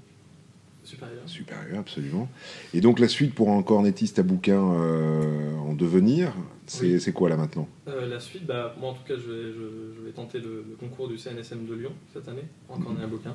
[0.84, 1.22] Supérieur.
[1.26, 2.28] supérieur, absolument.
[2.72, 6.32] Et donc la suite pour un cornettiste à bouquin euh, en devenir,
[6.66, 7.12] c'est Oui.
[7.12, 7.68] quoi là maintenant?
[7.88, 10.64] Euh, la suite, bah, moi en tout cas, je vais, je, je vais tenter le,
[10.68, 13.34] le concours du CNSM de Lyon cette année, en cornet à bouquin.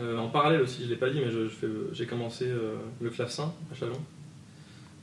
[0.00, 2.46] En parallèle aussi, je ne l'ai pas dit, mais je fais- j'ai commencé
[3.00, 3.98] le clavecin à Chalon.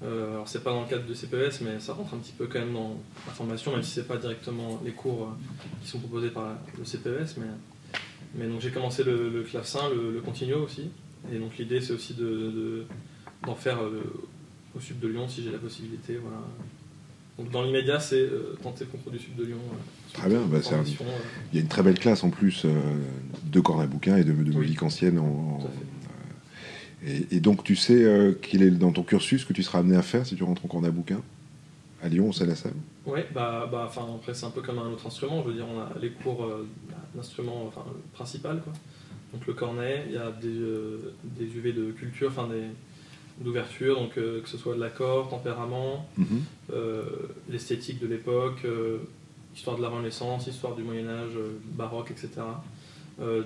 [0.04, 2.48] Euh, alors c'est pas dans le cadre de CPES, mais ça rentre un petit peu
[2.48, 5.36] quand même dans la formation, même si c'est pas directement les cours euh,
[5.82, 7.38] qui sont proposés par le CPES.
[7.40, 7.46] Mais,
[8.36, 10.90] mais donc j'ai commencé le, le clavecin, le, le continuo aussi.
[11.34, 12.86] Et donc l'idée c'est aussi de, de-
[13.46, 14.04] d'en faire euh,
[14.76, 16.18] au sud de Lyon si j'ai la possibilité.
[16.22, 16.42] Voilà.
[17.40, 19.58] Donc dans l'immédiat, c'est euh, tenter le concours du sud de Lyon.
[20.14, 23.60] Très bien, bah, c'est un- Il y a une très belle classe en plus de
[23.62, 24.58] cornet à bouquin et de, de Oui.
[24.58, 25.20] musique ancienne.
[25.20, 25.76] En, en- Tout à fait.
[25.78, 29.80] euh, et, et donc tu sais euh, qu'il est dans ton cursus que tu seras
[29.80, 31.22] amené à faire si tu rentres en cornet à bouquin
[32.04, 32.74] à Lyon au CNSM
[33.06, 35.44] Ouais, bah, bah, enfin, après, c'est un peu comme un autre instrument.
[35.44, 36.68] Je veux dire, on a les cours euh,
[37.18, 38.74] enfin, le principal, quoi.
[39.34, 42.64] Donc le cornet, il y a des, euh, des UV de culture, enfin des,
[43.44, 46.42] d'ouverture, donc euh, que ce soit de l'accord, tempérament, Mhm.
[47.50, 48.66] l'esthétique de l'époque,
[49.56, 51.34] histoire de la Renaissance, histoire du Moyen Âge,
[51.74, 52.30] baroque, etc.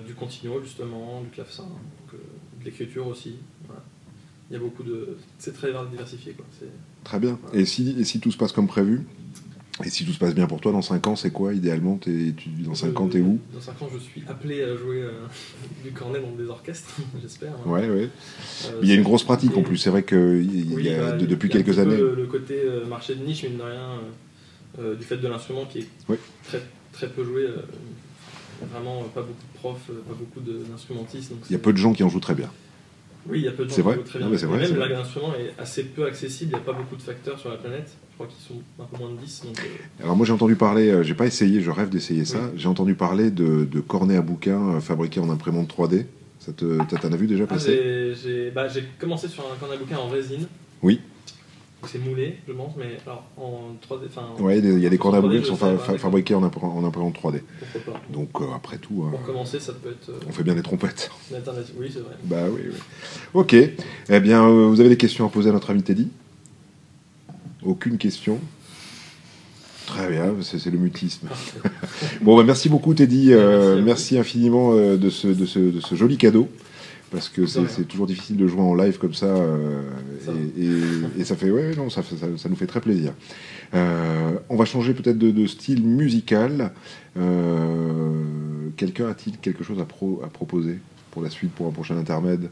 [0.06, 2.20] Du continuo justement, du clavecin, donc,
[2.60, 3.34] de l'écriture aussi.
[3.66, 3.82] voilà.
[4.50, 6.44] Il y a beaucoup de, c'est très diversifié quoi.
[7.04, 7.38] Très bien.
[7.52, 9.02] Et si, et si tout se passe comme prévu?
[9.84, 11.96] Et si tout se passe bien pour toi, dans 5 ans, c'est quoi idéalement?
[11.96, 13.38] T'es- tu, Dans 5 ans, t'es où?
[13.54, 15.12] Dans 5 ans, je suis appelé à jouer euh,
[15.84, 17.52] du cornet dans des orchestres, j'espère.
[17.54, 17.70] hein.
[17.70, 18.10] Ouais, ouais.
[18.66, 19.78] Euh, Il y a une grosse pratique en plus.
[19.78, 21.96] C'est vrai que il Oui, y a, bah, de- depuis il y a quelques années.
[21.96, 25.28] Le, le côté euh, marché de niche, mine de rien, euh, euh, du fait de
[25.28, 26.16] l'instrument qui est Oui.
[26.44, 26.60] très,
[26.92, 27.46] très peu joué.
[28.66, 31.32] Vraiment pas beaucoup de profs, euh, pas beaucoup d'instrumentistes.
[31.48, 32.50] Il y a peu de gens qui en jouent très bien.
[33.28, 34.38] Oui, il y a peu de gens qui vrai jouent très Non, bien.
[34.38, 37.02] Et vrai, c'est même l'instrument est assez peu accessible, il n'y a pas beaucoup de
[37.02, 37.90] facteurs sur la planète.
[38.10, 39.42] Je crois qu'ils sont un peu moins de 10.
[39.46, 42.38] Donc, euh, Alors moi j'ai entendu parler, euh, j'ai pas essayé, je rêve d'essayer ça.
[42.38, 42.58] Oui.
[42.58, 46.06] J'ai entendu parler de, de cornets à bouquins euh, fabriqués en imprimante 3D.
[46.38, 47.72] Ça te, t'en as vu déjà ah, passer?
[47.74, 48.66] j'ai- j'ai bah,
[48.98, 50.46] commencé sur un cornet à bouquin en résine.
[50.82, 51.00] Oui.
[51.86, 54.06] C'est moulé, je pense, mais alors en 3D.
[54.08, 55.98] enfin, Ouais, il y a des cornets à 3D, bouquins qui sont fa- pas, fa-
[55.98, 57.40] fabriqués en, impr- en imprimante 3D.
[57.72, 58.00] Pourquoi pas.
[58.10, 60.62] Donc euh, après tout, euh, Pour commencer, ça peut être euh, on fait bien des
[60.62, 61.10] trompettes.
[61.78, 62.14] Oui, c'est vrai.
[62.24, 62.74] Bah oui, oui.
[63.34, 63.54] Ok.
[63.54, 66.08] Eh bien, vous avez des questions à poser à notre ami Teddy?
[67.64, 68.38] Aucune question?
[69.86, 71.28] Très bien, c'est le mutisme.
[72.22, 73.32] bon, bah, merci beaucoup Teddy.
[73.84, 76.48] Merci infiniment de, ce, de, ce, de ce joli cadeau.
[77.10, 79.26] Parce que c'est toujours difficile de jouer en live comme ça.
[79.26, 79.82] euh,
[80.24, 82.80] Ça et, et- et ça fait, ouais, non, ça, fait- ça, ça nous fait très
[82.80, 83.12] plaisir.
[83.74, 86.72] Euh, on va changer peut-être de, de style musical.
[87.16, 88.22] Euh,
[88.76, 90.78] Quelqu'un a-t-il quelque chose à, pro- à proposer
[91.10, 92.48] pour la suite, pour un prochain intermède?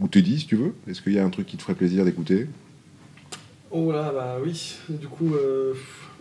[0.00, 0.74] Ou Teddy, si tu veux?
[0.86, 2.46] Est-ce qu'il y a un truc qui te ferait plaisir d'écouter?
[3.70, 4.74] Oh là, bah oui.
[4.90, 5.72] Du coup, euh,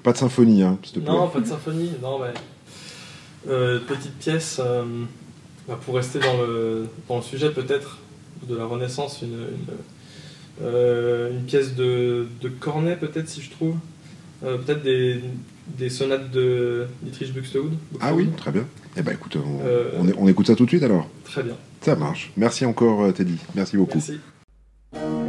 [0.03, 1.11] Pas de symphonie, hein, s'il te plaît.
[1.11, 1.91] non, pas de symphonie.
[2.01, 2.33] Non, mais
[3.87, 4.61] petite pièce
[5.71, 7.97] bah, pour rester dans le, dans le sujet peut-être
[8.47, 13.75] de la Renaissance, une, une, euh, une pièce de, de Cornet peut-être si je trouve.
[14.43, 15.21] Euh, peut-être des,
[15.77, 17.73] des sonates de Dietrich Buxtehude.
[18.01, 18.65] Ah oui, très bien.
[18.97, 21.07] Eh ben écoute, on, Euh, on, on écoute ça tout de suite alors.
[21.23, 21.55] Très bien.
[21.79, 22.31] Ça marche.
[22.35, 23.37] Merci encore Teddy.
[23.55, 23.99] Merci beaucoup.
[24.93, 25.20] Merci.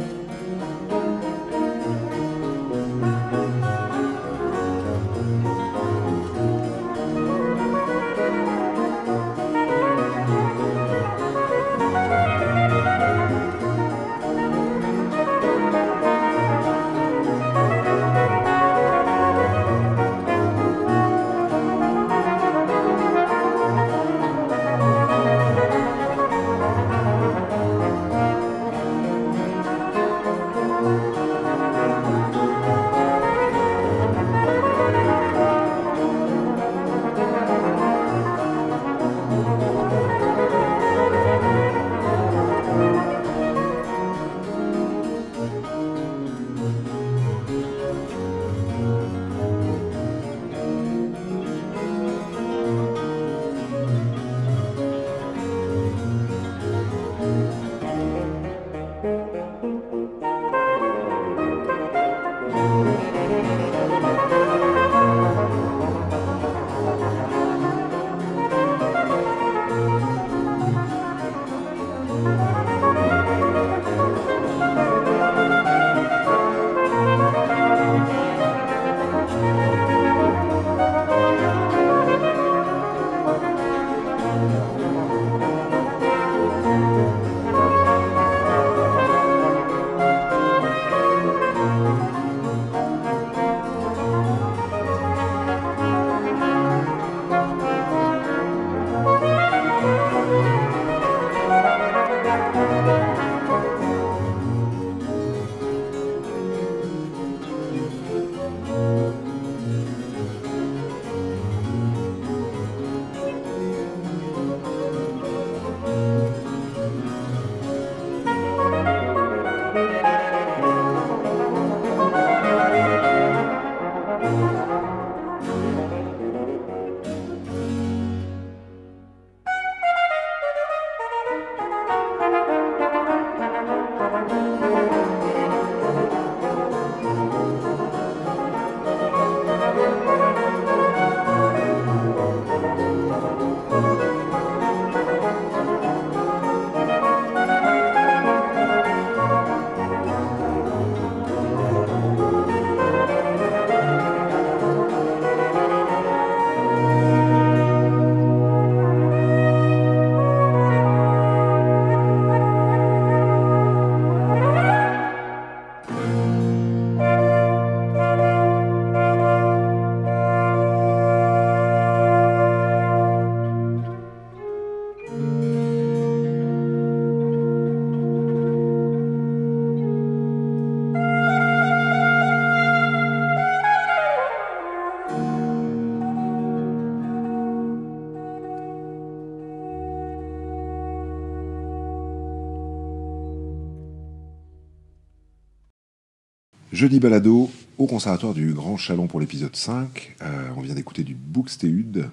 [196.73, 200.15] Jeudi balado au conservatoire du Grand Chalon pour l'épisode 5.
[200.23, 202.09] Euh, on vient d'écouter du Buxtehude.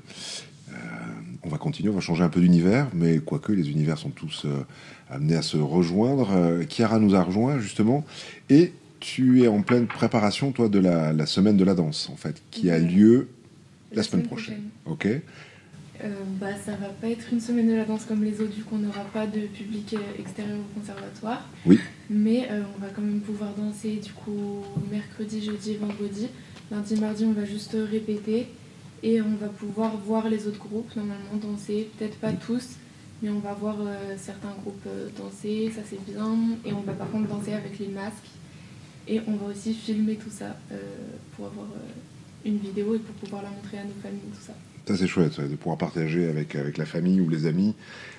[0.68, 0.74] Euh,
[1.42, 4.42] on va continuer, on va changer un peu d'univers, mais quoique les univers sont tous
[4.44, 4.66] euh,
[5.08, 6.60] amenés à se rejoindre.
[6.68, 8.04] Chiara nous a rejoint justement,
[8.50, 12.16] et tu es en pleine préparation, toi, de la, la semaine de la danse, en
[12.16, 13.28] fait, qui a lieu
[13.94, 14.64] la, semaine prochaine.
[14.84, 15.08] Ok
[16.02, 16.08] Euh,
[16.40, 18.78] bah, ça va pas être une semaine de la danse comme les autres, vu qu'on
[18.78, 21.46] n'aura pas de public euh, extérieur au conservatoire.
[21.66, 21.78] Oui.
[22.08, 26.28] Mais euh, on va quand même pouvoir danser du coup mercredi, jeudi et vendredi.
[26.70, 28.46] Lundi, mardi, on va juste répéter
[29.02, 31.90] et on va pouvoir voir les autres groupes normalement danser.
[31.98, 32.76] Peut-être pas tous,
[33.22, 36.36] mais on va voir euh, certains groupes danser, ça c'est bien.
[36.64, 38.30] Et on va par contre danser avec les masques.
[39.08, 40.56] Et on va aussi filmer tout ça
[41.34, 41.66] pour avoir
[42.44, 44.52] une vidéo et pour pouvoir la montrer à nos familles, tout ça.
[44.86, 47.74] Ça, c'est chouette, de pouvoir partager avec, avec la famille ou les amis,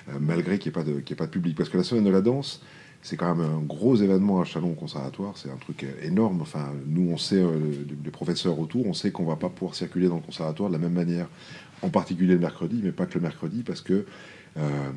[0.08, 1.56] euh, malgré qu'il n'y ait, pas de- qu'il y ait pas de public.
[1.56, 2.62] Parce que la semaine de la danse,
[3.02, 5.36] c'est quand même un gros événement à Chalon Conservatoire.
[5.36, 6.40] C'est un truc euh, énorme.
[6.40, 9.74] Enfin, nous, on sait, euh, le- les professeurs autour, on sait qu'on va pas pouvoir
[9.74, 11.28] circuler dans le Conservatoire de la même manière,
[11.82, 14.06] en particulier le mercredi, mais pas que le mercredi, parce que.
[14.56, 14.90] euh,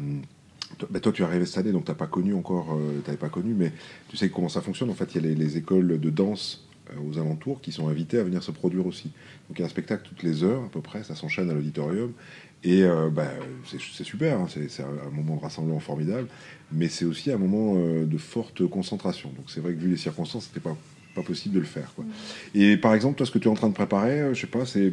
[0.89, 3.29] bah, toi, tu es arrivé cette année, donc tu n'as pas connu encore, n'avais pas
[3.29, 3.71] connu, mais
[4.09, 4.89] tu sais comment ça fonctionne.
[4.89, 6.64] En fait, il y a les, les écoles de danse euh,
[7.07, 9.11] aux alentours qui sont invitées à venir se produire aussi.
[9.49, 11.53] Donc il y a un spectacle toutes les heures à peu près, ça s'enchaîne à
[11.53, 12.11] l'auditorium.
[12.63, 13.29] Et euh, bah,
[13.65, 16.27] c'est super, hein, c'est un, moment de rassemblement formidable,
[16.71, 19.29] mais c'est aussi un moment euh, de forte concentration.
[19.35, 20.75] Donc c'est vrai que vu les circonstances, c'était pas,
[21.13, 21.93] pas possible de le faire.
[21.95, 22.05] Quoi.
[22.55, 24.47] Et par exemple, toi, ce que tu es en train de préparer, euh, je sais
[24.47, 24.91] pas, c'est.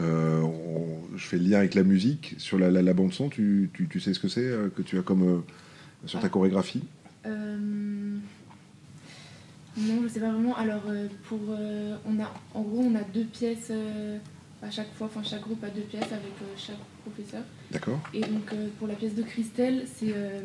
[0.00, 2.34] euh, on- je fais le lien avec la musique.
[2.38, 4.98] Sur la, la, bande son, tu, tu, tu sais ce que c'est euh, que tu
[4.98, 5.22] as comme.
[5.22, 5.38] euh,
[6.06, 6.30] sur ta Ah.
[6.30, 6.82] chorégraphie?
[7.26, 8.01] Euh,
[9.76, 10.54] Non, je sais pas vraiment.
[10.56, 14.18] Alors, euh, pour, euh, on a, en gros, on a deux pièces euh,
[14.62, 15.06] à chaque fois.
[15.06, 17.42] Enfin, chaque groupe a deux pièces avec euh, chaque professeur.
[17.70, 20.12] D'accord Et donc, euh, pour la pièce de Christelle, c'est.
[20.14, 20.40] euh,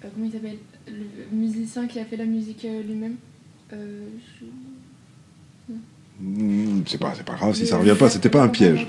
[0.00, 0.58] comment il s'appelle?
[0.88, 3.16] Le musicien qui a fait la musique lui-même.
[3.70, 4.46] Je-
[6.22, 8.86] Hmm, C'est pas, c'est pas grave si ça revient pas, c'était pas un piège.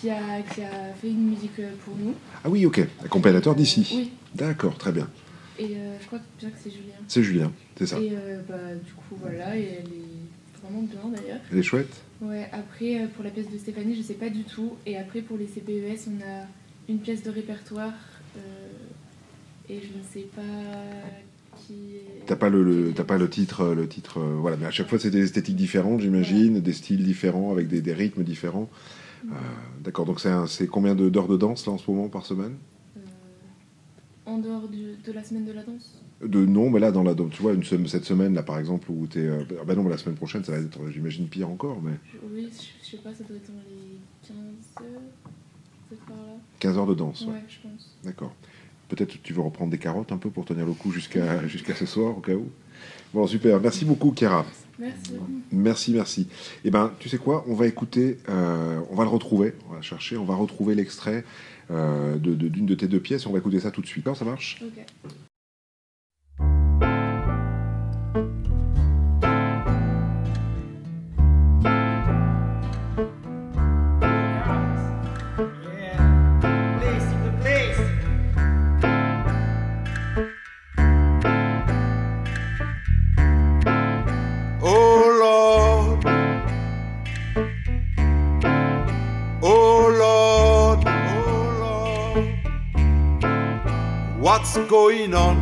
[0.00, 2.14] Qui a, qui a fait une musique pour nous.
[2.42, 2.86] Ah oui, ok.
[3.04, 3.86] Accompagnateur d'ici.
[3.94, 5.08] Oui, D'accord, très bien.
[5.58, 6.94] Et euh, je crois bien que c'est Julien.
[7.08, 7.98] C'est Julien, c'est ça.
[8.00, 11.40] Et euh, bah, du coup, voilà, et elle est vraiment bien d'ailleurs.
[11.52, 14.44] Elle est chouette Ouais, après euh, pour la pièce de Stéphanie, je sais pas du
[14.44, 14.72] tout.
[14.86, 16.46] Et après pour les CPES, on a
[16.88, 17.92] une pièce de répertoire
[18.36, 18.40] euh,
[19.68, 20.42] et je ne sais pas
[21.66, 21.96] qui.
[21.96, 24.56] est- T'as pas le, le- t'as pas le titre, le titre, voilà.
[24.56, 27.92] Mais à chaque fois, c'est des esthétiques différentes, j'imagine, des styles différents, avec des, des
[27.92, 28.70] rythmes différents.
[29.82, 30.06] D'accord.
[30.06, 32.54] Donc c'est combien de- d'heures de danse là en ce moment par semaine?
[34.26, 37.14] En dehors du- de la semaine de la danse De non, mais là dans la,
[37.14, 39.82] dans- tu vois, une cette semaine là par exemple où t'es, euh, ah bah non,
[39.82, 41.92] mais la semaine prochaine, ça va être, j'imagine pire encore, mais
[42.32, 45.00] Oui, je, je sais pas, ça doit être dans les 15 heures,
[46.06, 46.32] par là.
[46.60, 47.22] 15 heures de danse.
[47.26, 47.32] ouais.
[47.34, 47.96] Ouais, je pense.
[48.04, 48.32] D'accord.
[48.88, 51.74] Peut-être que tu veux reprendre des carottes un peu pour tenir le coup jusqu'à jusqu'à
[51.74, 52.48] ce soir au cas où.
[53.12, 53.60] Bon super.
[53.60, 54.44] Merci beaucoup, Chiara.
[54.78, 55.12] Merci.
[55.52, 56.26] Merci, merci.
[56.64, 57.44] Eh ben, tu sais quoi?
[57.48, 61.24] On va écouter, euh, on va le retrouver, on va chercher, on va retrouver l'extrait
[61.70, 63.26] euh, d'une de, tes deux pièces.
[63.26, 64.06] On va écouter ça tout de suite.
[64.06, 64.62] Alors, ça marche?
[94.24, 95.36] What's going on?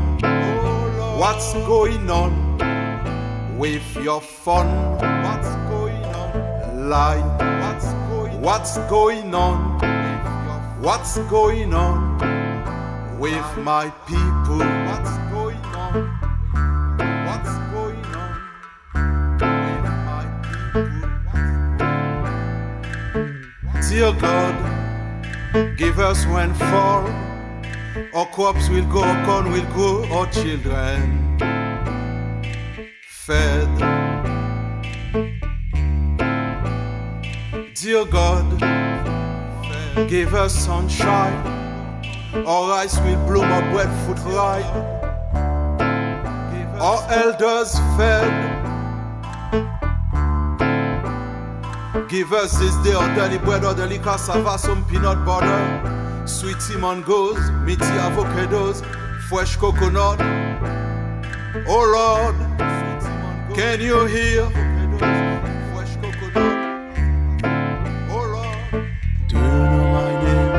[1.16, 2.32] What's going on
[3.56, 4.66] with your fun?
[5.22, 6.88] What's going on?
[6.90, 7.22] Lie,
[7.62, 9.78] what's going What's going on?
[10.82, 12.18] What's going on
[13.20, 14.58] with my people?
[14.88, 15.94] What's going on?
[17.28, 18.32] What's going on
[19.38, 20.26] people?
[23.88, 24.56] Dear God,
[25.76, 27.21] give us when fall.
[28.14, 31.38] Our crops will go, our corn will grow, our children
[33.06, 33.68] fed.
[37.74, 38.60] Dear God,
[40.10, 41.40] give us sunshine.
[42.46, 44.74] Our rice will bloom, our bread breadfruit ripe.
[46.80, 48.52] Our elders fed.
[52.10, 57.50] Give us this day our daily bread, our daily cassava, some peanut butter, sweetie mangoes,
[57.64, 58.82] meaty avocados,
[59.28, 60.20] fresh coconut.
[61.66, 62.36] Oh Lord,
[63.54, 64.48] can you hear?
[68.10, 68.86] Oh Lord.
[69.28, 70.54] Do you know my name?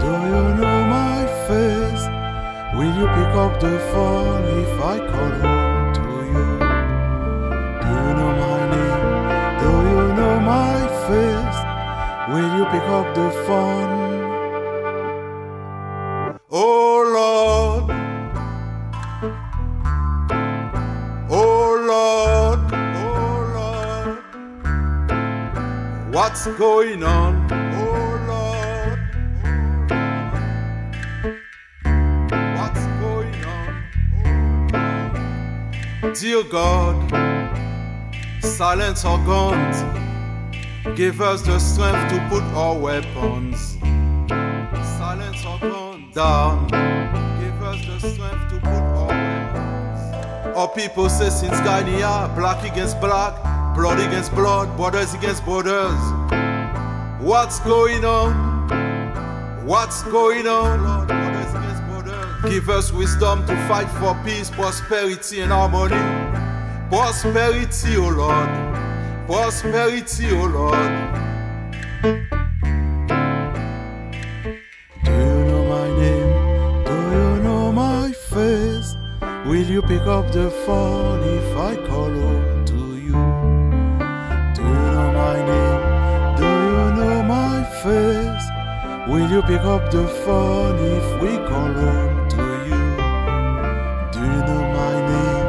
[0.00, 2.04] Do you know my face?
[2.76, 6.02] Will you pick up the phone if I call home to
[6.32, 6.48] you?
[7.82, 9.04] Do you know my name?
[9.62, 11.60] Do you know my face?
[12.32, 14.21] Will you pick up the phone?
[26.32, 27.46] What's going on?
[27.52, 28.98] Oh Lord.
[32.56, 33.70] What's going on?
[36.14, 36.96] Dear God,
[38.40, 39.76] silence our guns.
[40.96, 43.76] Give us the strength to put our weapons.
[44.96, 46.66] Silence our guns down.
[47.42, 50.56] Give us the strength to put our weapons.
[50.56, 55.98] Our people say since Guyana, black against black, blood against blood, borders against borders.
[57.20, 59.66] What's going on?
[59.66, 60.84] What's going on?
[60.84, 62.52] Lord, borders against borders.
[62.52, 65.96] Give us wisdom to fight for peace, prosperity, and harmony.
[66.90, 68.48] Prosperity, O Lord.
[69.26, 70.92] Prosperity, O Lord.
[75.04, 76.84] Do you know my name?
[76.84, 78.96] Do you know my face?
[79.46, 82.51] Will you pick up the phone if I call out
[89.12, 92.84] Will you pick up the phone if we call home to you?
[94.14, 95.48] Do you know my name?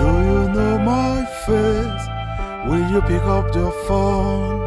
[0.00, 2.04] Do you know my face?
[2.68, 4.57] Will you pick up the phone?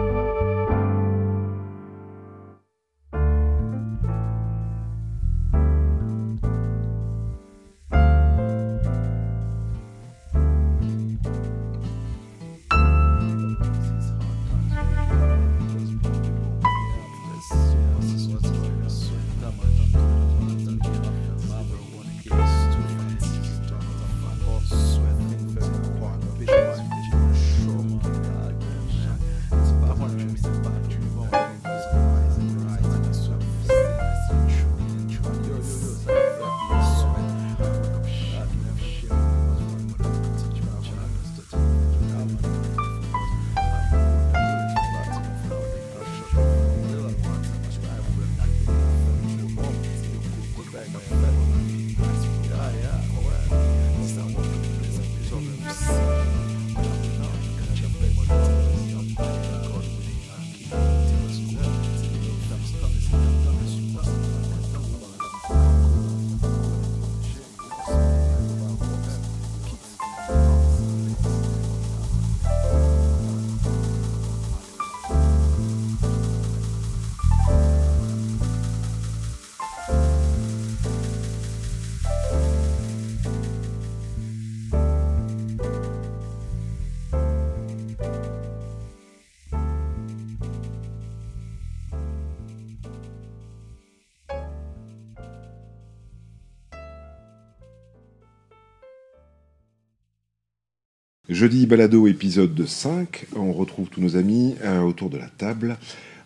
[101.42, 103.26] Jeudi Balado, épisode 5.
[103.36, 105.76] On retrouve tous nos amis euh, autour de la table.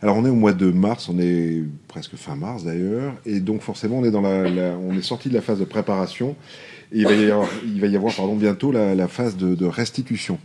[0.01, 3.61] Alors, on est au mois de mars, on est presque fin mars d'ailleurs, et donc
[3.61, 6.35] forcément, on est, dans la, on est sorti de la phase de préparation.
[6.91, 10.37] Et il va y avoir, il va y avoir pardon, bientôt la, phase de restitution.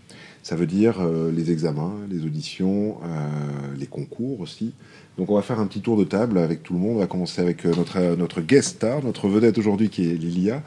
[0.43, 4.73] Ça veut dire euh, les examens, les auditions, euh, les concours aussi.
[5.19, 6.97] Donc on va faire un petit tour de table avec tout le monde.
[6.97, 10.63] On va commencer avec euh, notre, notre guest star, notre vedette aujourd'hui qui est Lilia,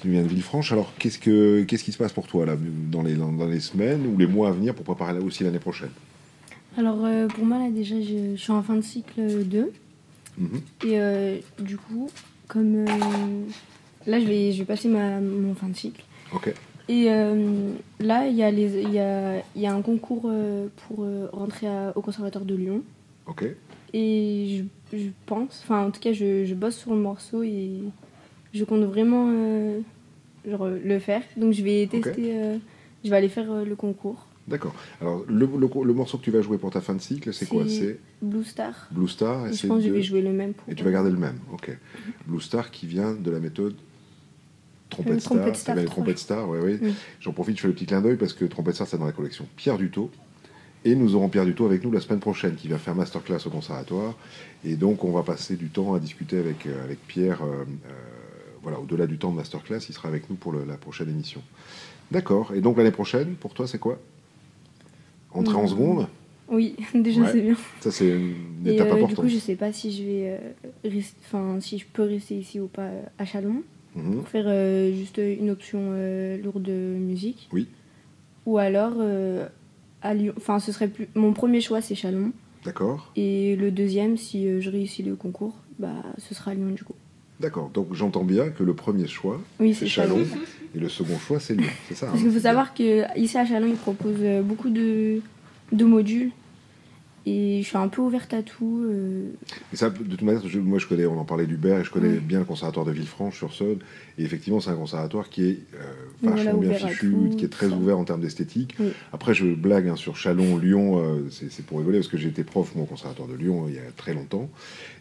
[0.00, 0.72] qui vient de Villefranche.
[0.72, 2.56] Alors qu'est-ce, que, qu'est-ce qui se passe pour toi là,
[2.90, 5.90] dans, les, dans, les semaines ou les mois à venir pour préparer aussi l'année prochaine?
[6.78, 9.72] Alors euh, pour moi là déjà je, je suis en fin de cycle 2
[10.40, 10.60] Mhm.
[10.86, 12.08] et du coup
[12.46, 12.84] comme
[14.06, 16.54] là je vais, je vais passer ma, mon fin de cycle Ok.
[16.88, 20.22] Et euh, là il y, a les- il y, a, il y a un concours
[20.26, 22.82] euh, pour euh, rentrer à- au conservatoire de Lyon
[23.26, 23.44] Ok.
[23.92, 27.80] et je, je pense, enfin en tout cas je, je bosse sur le morceau et
[28.54, 29.30] je compte vraiment
[30.48, 32.56] genre, le faire donc je vais tester, euh,
[33.04, 34.24] je vais aller faire le concours.
[34.46, 34.74] D'accord.
[35.02, 37.44] Alors le, le, le morceau que tu vas jouer pour ta fin de cycle, c'est
[37.46, 37.64] quoi?
[37.68, 38.88] C'est- Blue Star.
[38.90, 40.90] Blue Star et je pense que je vais jouer le même pour Et tu vas
[40.90, 41.76] garder le même, ok.
[42.26, 43.74] Blue Star qui vient de la méthode
[44.90, 45.36] Trompette Star.
[45.38, 45.84] Trompette Star.
[45.84, 46.78] Trompette Star, oui.
[47.20, 49.12] J'en profite, je fais le petit clin d'œil parce que Trompette Star, c'est dans la
[49.12, 50.10] collection Pierre Dutot.
[50.84, 53.50] Et nous aurons Pierre Dutot avec nous la semaine prochaine, qui va faire masterclass au
[53.50, 54.14] conservatoire.
[54.64, 57.42] Et donc, on va passer du temps à discuter avec, euh, avec Pierre.
[57.42, 57.90] euh, euh,
[58.62, 61.40] voilà, au-delà du temps de masterclass, il sera avec nous pour le- la prochaine émission.
[62.10, 62.52] D'accord.
[62.54, 63.98] Et donc, l'année prochaine, pour toi, c'est quoi?
[65.32, 65.68] Entrer en Hmm.
[65.68, 66.06] seconde?
[66.48, 67.28] Oui, déjà Ouais.
[67.32, 67.56] c'est bien.
[67.80, 68.34] Ça, c'est une
[68.66, 69.16] Et étape du importante.
[69.24, 70.38] coup, je sais pas si je vais,
[70.86, 73.62] euh, enfin, si je peux rester ici ou pas à Chalon
[73.98, 74.16] Mhm.
[74.18, 77.48] pour faire euh, juste une option euh, lourde de musique.
[77.52, 77.68] Oui.
[78.46, 79.46] Ou alors euh,
[80.02, 80.32] à Lyon.
[80.36, 81.08] Enfin, ce serait plus.
[81.14, 82.32] Mon premier choix, c'est Chalon.
[82.64, 83.10] D'accord.
[83.16, 86.94] Et le deuxième, si euh, je réussis le concours, bah, ce sera Lyon du coup.
[87.40, 87.70] D'accord.
[87.72, 90.42] Donc j'entends bien que le premier choix, Oui, c'est Chalon, Chalon.
[90.74, 91.68] et le second choix, c'est Lyon.
[91.88, 95.20] C'est ça Parce hein qu'il faut savoir qu'ici à Chalon, ils proposent euh, beaucoup de,
[95.72, 96.30] de modules.
[97.28, 98.84] Et je suis un peu ouverte à tout.
[98.88, 99.26] euh,
[99.72, 101.90] Et ça, de toute manière, je- moi je connais, on en parlait d'Hubert, et je
[101.90, 103.78] connais bien le conservatoire de Villefranche-sur-Saône.
[104.18, 105.78] Et effectivement, c'est un conservatoire qui est euh,
[106.22, 107.76] vachement voilà, bien fichu, tout, qui est très ça.
[107.76, 108.74] ouvert en termes d'esthétique.
[108.80, 108.88] Oui.
[109.12, 112.44] Après, je blague hein, sur Chalon, Lyon, euh, c'est pour rigoler, parce que j'ai été
[112.44, 114.48] prof, moi, au conservatoire de Lyon, il y a très longtemps.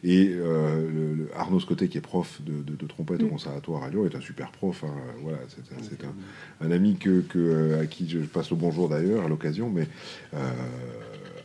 [0.03, 3.83] Et euh, le, le Arnaud Scotté, qui est prof de, de- de trompette au conservatoire
[3.83, 4.83] à Lyon, est un super prof.
[4.83, 4.91] hein.
[5.23, 5.37] Voilà,
[5.81, 9.69] c'est un, un ami que, que, à qui je passe le bonjour d'ailleurs, à l'occasion,
[9.73, 9.87] mais
[10.33, 10.37] euh,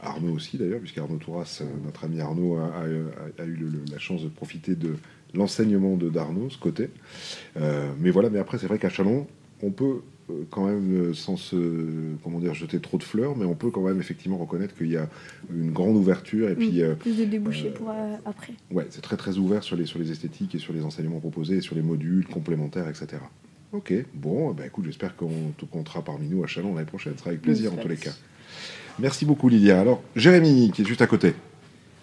[0.03, 3.99] Arnaud aussi d'ailleurs, puisqu'Arnaud Touras, euh, notre ami Arnaud, a, a- a eu le- la
[3.99, 4.97] chance de profiter de
[5.35, 6.91] l'enseignement de d'Arnaud, ce côté.
[7.57, 9.27] Euh, mais voilà, mais après, c'est vrai qu'à Chalon,
[9.63, 10.01] on peut
[10.31, 11.57] euh, quand même, sans se
[12.23, 14.97] comment dire, jeter trop de fleurs, mais on peut quand même effectivement reconnaître qu'il y
[14.97, 15.09] a
[15.53, 16.81] une grande ouverture et puis.
[16.99, 18.53] plus de débouchés euh, pour euh, après.
[18.71, 21.57] Ouais, c'est très très ouvert sur les, sur les esthétiques et sur les enseignements proposés,
[21.57, 23.21] et sur les modules complémentaires, etc.
[23.73, 27.15] Ok, bon, bah écoute, j'espère qu'on te comptera parmi nous à Chalon l'année prochaine.
[27.15, 28.13] Ce sera avec plaisir en tous les cas.
[28.99, 29.81] Merci beaucoup Lilia.
[29.81, 31.35] Alors, Jérémy, qui est juste à côté.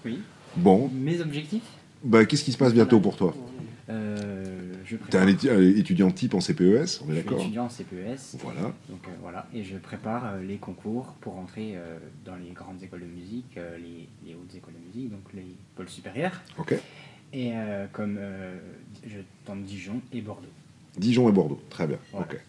[0.06, 0.20] Oui.
[0.56, 1.64] Bon, Mes objectifs
[2.04, 3.36] bah, qu'est-ce qui se passe bientôt pour toi
[3.90, 7.70] euh, Je T'es un étudiant type en CPES, on est Je suis d'accord étudiant en
[7.70, 8.38] CPES.
[8.42, 8.62] Voilà.
[8.90, 12.82] Donc euh, voilà, et je prépare euh, les concours pour entrer euh, dans les grandes
[12.82, 16.42] écoles de musique, les, les hautes écoles de musique, donc les pôles supérieurs.
[16.58, 16.76] Ok.
[17.32, 17.52] Et
[17.92, 18.20] comme
[19.06, 20.50] je tente Dijon et Bordeaux.
[20.98, 22.00] Dijon et Bordeaux, très bien.
[22.12, 22.26] Voilà.
[22.26, 22.40] Ok.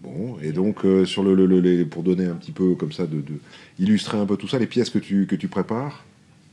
[0.00, 2.92] Bon, et donc euh, sur le, le- le- les- pour donner un petit peu comme
[2.92, 3.40] ça, de, de-
[3.78, 6.04] illustrer un peu tout ça, les pièces que tu, que tu prépares?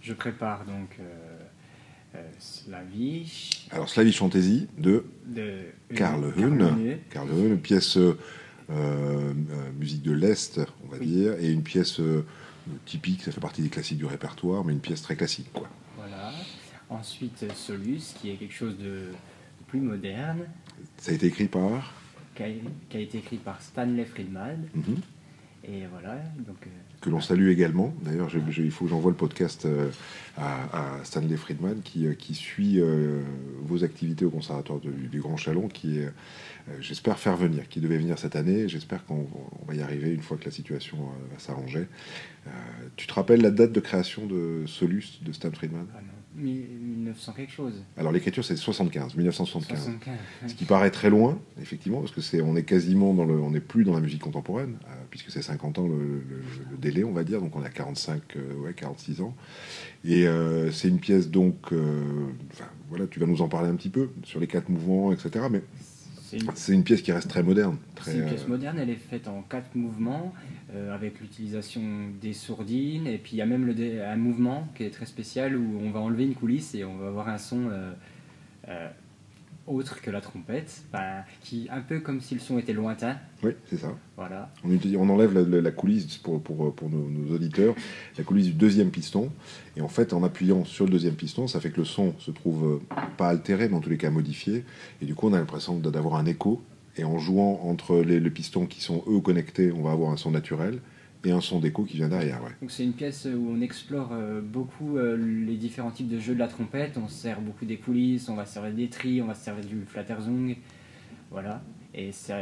[0.01, 1.03] Je prépare donc euh,
[2.15, 5.59] euh, Slavish Alors, Slavish Fantasy de de
[5.93, 6.97] Karl Hune.
[7.09, 9.33] Karl Hune, une pièce euh,
[9.77, 11.07] musique de l'Est, on va Oui.
[11.07, 11.99] dire, et une pièce
[12.85, 15.67] typique, ça fait partie des classiques du répertoire, mais une pièce très classique, quoi.
[15.97, 16.31] Voilà.
[16.89, 19.07] Ensuite, Solus, qui est quelque chose de
[19.67, 20.45] plus moderne,
[20.97, 21.93] Ça a été écrit par
[22.35, 22.47] qui a,
[22.89, 24.67] qui a été écrit par Stanley Friedman.
[24.75, 24.97] Mhm.
[25.65, 26.69] Et voilà, donc euh,
[26.99, 27.93] que l'on salue également.
[28.01, 29.89] D'ailleurs, il faut que j'envoie le podcast euh,
[30.35, 33.21] à, à Stanley Friedman qui, euh, qui suit euh,
[33.61, 36.11] vos activités au Conservatoire de- du Grand Chalon, qui est, euh,
[36.81, 38.67] j'espère, faire venir, qui devait venir cette année.
[38.67, 39.25] J'espère qu'on
[39.61, 41.87] on va y arriver une fois que la situation euh, va s'arranger.
[42.97, 45.85] Tu te rappelles la date de création de Solus de Stan Friedman?
[45.95, 47.73] Ah non, 1900 quelque chose.
[47.97, 49.77] Alors, l'écriture, c'est 75, 1975.
[49.77, 50.13] 75.
[50.47, 53.51] Ce qui paraît très loin, effectivement, parce que c'est, on est quasiment dans le, on
[53.51, 57.03] n'est plus dans la musique contemporaine, euh, puisque c'est 50 ans le, le- le délai,
[57.03, 59.35] on va dire, donc on a 45, euh, ouais, 46 ans.
[60.05, 61.71] Et euh, c'est une pièce donc,
[62.89, 65.45] voilà, tu vas nous en parler un petit peu sur les quatre mouvements, etc.
[65.49, 65.61] Mais
[66.55, 68.11] C'est une, pièce qui reste très moderne, très.
[68.11, 70.33] c'est une pièce euh, moderne, elle est faite en quatre mouvements,
[70.73, 71.81] euh, avec l'utilisation
[72.21, 75.05] des sourdines, et puis il y a même le dé- un mouvement qui est très
[75.05, 77.91] spécial où on va enlever une coulisse et on va avoir un son euh,
[79.65, 83.17] autre que la trompette, enfin, qui un peu comme si le son était lointain.
[83.43, 83.95] Oui, c'est ça.
[84.17, 84.51] Voilà.
[84.65, 87.73] On, enlève la, la- la coulisse pour, pour, pour nos, nos auditeurs,
[88.17, 89.31] la coulisse du deuxième piston.
[89.77, 92.31] Et en fait, en appuyant sur le deuxième piston, ça fait que le son se
[92.31, 94.65] trouve euh, pas altéré, mais en tous les cas modifié.
[95.01, 96.61] Et du coup, on a l'impression d'a- d'avoir un écho.
[96.97, 100.17] Et en jouant entre les, les pistons qui sont eux connectés, on va avoir un
[100.17, 100.79] son naturel
[101.23, 102.43] et un son d'écho qui vient derrière.
[102.43, 102.51] Ouais.
[102.61, 106.33] Donc c'est une pièce où on explore euh, beaucoup euh, les différents types de jeux
[106.33, 106.97] de la trompette.
[106.97, 109.43] On se sert beaucoup des coulisses, on va se servir des tris, on va se
[109.43, 110.55] servir du flatterzung.
[111.31, 111.61] Voilà.
[111.93, 112.35] Et ça,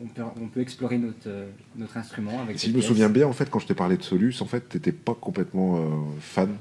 [0.00, 3.26] on, peut, on peut explorer notre, euh, notre instrument avec si je me souviens bien,
[3.26, 5.88] en fait, quand je t'ai parlé de Solus, en fait, t'étais pas complètement euh,
[6.20, 6.56] fan.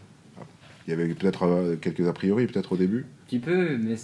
[0.88, 3.02] Il y avait peut-être quelques a priori, peut-être au début.
[3.02, 3.96] Un petit peu, mais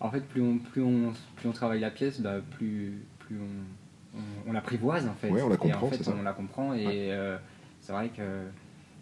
[0.00, 3.81] en fait, plus on, plus, on, plus on travaille la pièce, bah, plus, plus on,
[4.14, 5.28] on, on l'apprivoise en fait.
[5.30, 6.14] Ouais, on la Et comprend, en fait, c'est ça.
[6.18, 6.92] on la comprend et Ouais.
[7.10, 7.36] euh,
[7.80, 8.22] c'est vrai que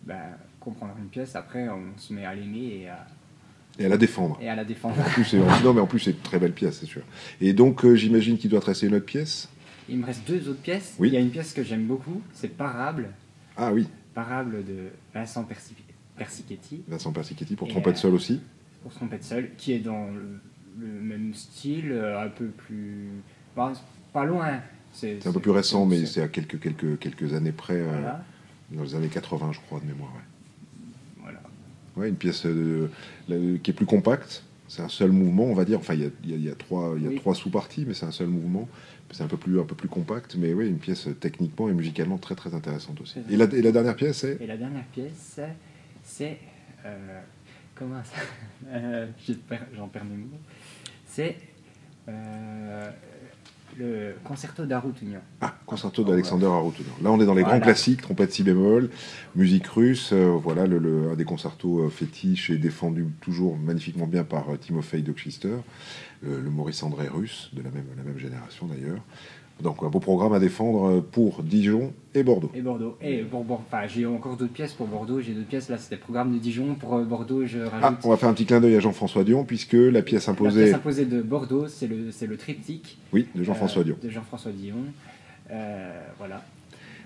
[0.04, 0.16] bah,
[0.60, 3.06] comprendre une pièce, après, on se met à l'aimer et à,
[3.78, 4.38] Et à la défendre.
[4.40, 4.98] et à la défendre.
[4.98, 7.02] En plus, c'est- non, mais en plus, c'est une très belle pièce, c'est sûr.
[7.40, 9.48] Et donc, euh, j'imagine qu'il doit te rester une autre pièce?
[9.88, 10.94] Il me reste deux autres pièces.
[10.98, 11.08] Oui.
[11.08, 13.10] Il y a une pièce que j'aime beaucoup, c'est Parable,
[13.56, 15.74] Ah oui, Parable de Vincent Persi-
[16.16, 18.40] Persichetti, Vincent Persichetti pour Et, trompette euh, seule aussi.
[18.82, 20.40] pour trompette seule, qui est dans le,
[20.78, 23.08] le même style, euh, un peu plus.
[23.54, 24.60] Pas loin.
[24.92, 28.10] C'est un peu plus récent, mais c'est- à quelques, quelques, quelques années près, euh,
[28.72, 30.12] dans les années 80, je crois, de mémoire.
[30.12, 31.40] Ouais, voilà.
[31.96, 32.88] Ouais, une pièce euh,
[33.28, 34.42] qui est plus compacte.
[34.68, 35.78] C'est un seul mouvement, on va dire.
[35.78, 37.16] Enfin, il y a, y a- il y a trois, il y a Oui.
[37.16, 38.68] trois sous-parties, mais c'est un seul mouvement.
[39.12, 41.72] C'est un peu plus, un peu plus compact, mais oui, une pièce euh, techniquement et
[41.72, 43.18] musicalement très, très intéressante aussi.
[43.28, 45.40] Et la, et la dernière pièce, c'est Et la dernière pièce,
[46.04, 46.38] c'est.
[46.84, 47.20] euh,
[47.74, 48.68] comment ça
[49.76, 50.38] J'en perds mes mots.
[51.06, 51.36] C'est.
[52.08, 52.90] euh,
[53.78, 55.20] le concerto d'Arutunian.
[55.40, 56.90] Ah, concerto d'Alexander Arutunyan.
[57.02, 57.58] Là, on est dans les Voilà.
[57.58, 58.90] grands classiques, trompette si bémol,
[59.34, 64.06] musique russe, euh, voilà, le, le- un des concertos euh, fétiches et défendu toujours magnifiquement
[64.06, 65.56] bien par euh, Timofey Dokshister,
[66.22, 69.00] le, le Maurice André russe, de la même, la même génération d'ailleurs.
[69.62, 72.50] Donc, un beau programme à défendre euh, pour Dijon et Bordeaux.
[72.54, 72.96] Et Bordeaux.
[73.02, 75.20] Et pour Bordeaux, enfin, j'ai encore d'autres pièces pour Bordeaux.
[75.20, 75.68] J'ai d'autres pièces.
[75.68, 76.74] Là, c'était le programme de Dijon.
[76.74, 77.98] Pour euh, Bordeaux, je Ah, rajoute.
[78.04, 80.62] on va faire un petit clin d'œil à Jean-François Dion, puisque la pièce La imposée,
[80.64, 82.98] pièce imposée de Bordeaux, c'est le, c'est le triptyque.
[83.12, 83.96] oui, de Jean-François euh, Dion.
[84.02, 84.76] De Jean-François Dion.
[85.50, 86.42] Euh, voilà.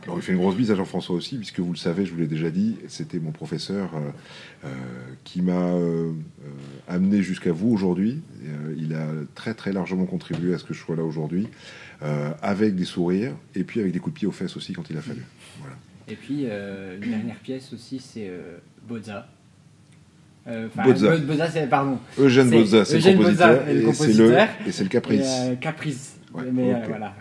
[0.05, 2.19] Alors, il fait une grosse bise à Jean-François aussi, puisque vous le savez, je vous
[2.19, 4.11] l'ai déjà dit, c'était mon professeur euh,
[4.67, 4.69] euh,
[5.25, 6.11] qui m'a euh,
[6.45, 6.49] euh,
[6.89, 8.21] amené jusqu'à vous aujourd'hui.
[8.85, 11.49] Il a très très largement contribué à ce que je sois là aujourd'hui,
[12.03, 14.89] euh, avec des sourires et puis avec des coups de pied aux fesses aussi quand
[14.91, 15.23] il a fallu.
[15.61, 15.77] Voilà.
[16.09, 19.27] Et puis, euh, une dernière pièce aussi, c'est euh, Bozza.
[20.85, 21.17] Bozza.
[21.17, 21.99] Bo- Bozza, c'est, pardon.
[22.19, 24.49] Eugène Bozza, c'est le compositeur, Bozza est le et c'est le, compositeur.
[24.67, 25.27] et c'est le caprice.
[25.53, 26.17] Et, Caprice.
[26.35, 26.81] Ouais, Mais ok.
[26.89, 27.15] voilà.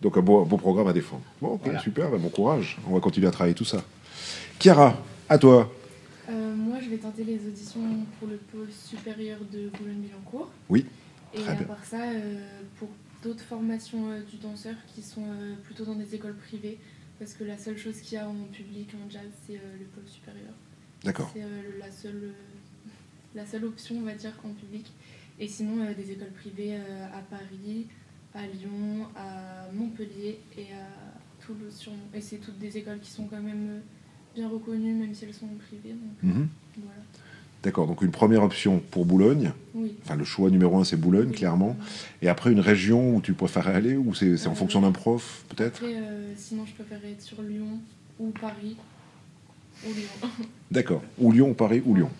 [0.00, 1.22] Donc un beau, beau programme à défendre.
[1.42, 1.78] Bon, ok, Voilà.
[1.80, 2.78] super, bah, bon courage.
[2.88, 3.82] On va continuer à travailler tout ça.
[4.58, 4.96] Chiara,
[5.28, 5.70] à toi.
[6.28, 10.50] Euh, moi, je vais tenter les auditions pour le pôle supérieur de Boulogne-Billancourt.
[10.68, 10.84] Oui,
[11.34, 11.66] Et très à bien.
[11.66, 12.88] part ça, euh, pour
[13.22, 15.26] d'autres formations euh, du danseur qui sont
[15.64, 16.78] plutôt dans des écoles privées,
[17.18, 20.06] parce que la seule chose qu'il y a en public en jazz, c'est le pôle
[20.06, 20.52] supérieur.
[21.04, 21.30] D'accord.
[21.32, 21.44] C'est
[21.78, 22.32] la, seule,
[23.34, 24.92] la seule option, on va dire, en public.
[25.38, 27.86] Et sinon, des écoles privées à Paris,
[28.34, 31.88] à Lyon, à Montpellier et à Toulouse.
[32.14, 33.82] Et c'est toutes des écoles qui sont quand même
[34.36, 35.94] bien reconnues, même si elles sont privées.
[35.94, 36.48] Donc Mhm.
[36.78, 37.00] voilà.
[37.62, 39.50] D'accord, donc une première option pour Boulogne.
[39.74, 39.94] Oui.
[40.04, 41.76] Enfin, le choix numéro un, c'est Boulogne, clairement.
[42.22, 45.44] Et après, une région où tu préférais aller, ou c'est en Euh, fonction d'un prof,
[45.48, 45.80] peut-être?
[45.82, 47.80] euh, sinon, je préférerais être sur Lyon
[48.20, 48.76] ou Paris
[49.84, 50.30] ou Lyon.
[50.70, 51.02] D'accord.
[51.18, 52.10] Ou Lyon, ou Paris, ou Lyon.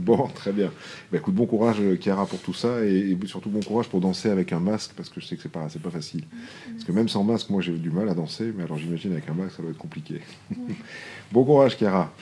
[0.04, 0.70] Bon, très bien.
[1.12, 4.00] Bah, écoute, bon courage, euh, Chiara, pour tout ça, et, et surtout bon courage pour
[4.00, 6.24] danser avec un masque, parce que je sais que c'est pas, pas facile.
[6.72, 9.28] Parce que même sans masque, moi, j'ai du mal à danser, mais alors j'imagine avec
[9.28, 10.20] un masque, ça doit être compliqué.
[11.32, 12.12] bon courage, Chiara.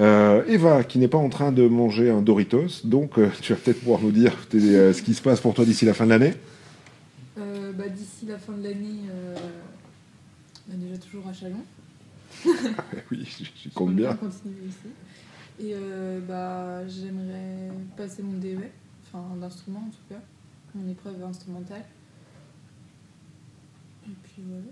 [0.00, 3.58] Euh, Eva, qui n'est pas en train de manger un Doritos, donc euh, tu vas
[3.58, 6.10] peut-être pouvoir nous dire euh, ce qui se passe pour toi d'ici la fin de
[6.10, 6.34] l'année.
[7.76, 9.34] Bah, D'ici la fin de l'année, euh,
[10.66, 11.62] bah, déjà toujours à Chalon.
[13.10, 13.28] oui,
[13.62, 14.14] j'y compte bien.
[14.14, 14.88] continuer ici.
[15.58, 18.58] Et euh, bah, j'aimerais passer mon DEF,
[19.12, 20.20] enfin d'instrument en tout cas,
[20.74, 21.82] mon épreuve instrumentale.
[24.06, 24.62] Et puis voilà.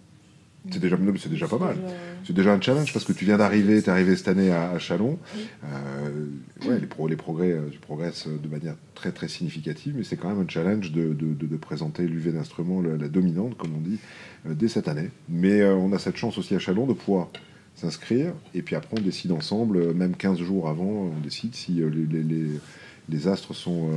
[0.70, 1.74] C'est déjà, c'est pas mal.
[1.76, 1.88] déjà-
[2.26, 4.70] C'est déjà un challenge parce que tu viens d'arriver, tu es arrivé cette année à,
[4.70, 5.18] à Chalon.
[5.36, 5.46] Oui.
[5.64, 6.26] Euh,
[6.68, 10.16] ouais, les, pro- les progrès, euh, tu progresses de manière très très significative, mais c'est
[10.16, 13.74] quand même un challenge de, de- de- de présenter l'UV d'instrument, la, la dominante, comme
[13.76, 13.98] on dit,
[14.46, 15.10] euh, dès cette année.
[15.28, 17.28] Mais euh, on a cette chance aussi à Chalon de pouvoir
[17.76, 21.82] s'inscrire, et puis après on décide ensemble, euh, même 15 jours avant, on décide si
[21.82, 22.60] euh, les, les-
[23.08, 23.96] les- astres sont euh,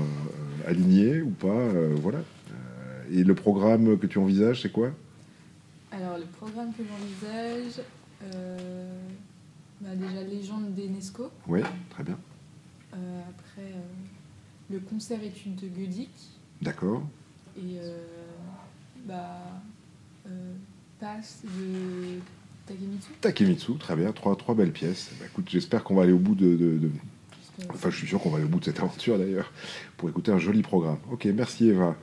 [0.70, 1.48] alignés ou pas.
[1.48, 2.20] euh, voilà.
[3.12, 4.92] Et le programme que tu envisages, c'est quoi?
[5.92, 7.82] Alors, le programme que j'envisage,
[8.36, 9.00] euh,
[9.80, 11.30] bah, déjà Légende d'Enesco.
[11.48, 12.18] Oui, très bien.
[12.92, 13.72] Après,
[14.70, 16.10] le concert étude de Gudic.
[16.62, 17.04] D'accord.
[17.58, 17.78] Et
[19.08, 19.40] bah,
[21.00, 22.20] Passe de
[22.68, 23.10] Takemitsu.
[23.22, 25.10] Takemitsu, très bien, trois, trois belles pièces.
[25.20, 26.92] Bah, écoute, j'espère qu'on va aller au bout de, de- de-
[27.74, 29.52] Enfin, je suis sûr qu'on va aller au bout de cette aventure d'ailleurs,
[29.98, 30.98] pour écouter un joli programme.
[31.12, 31.96] Ok, merci Eva.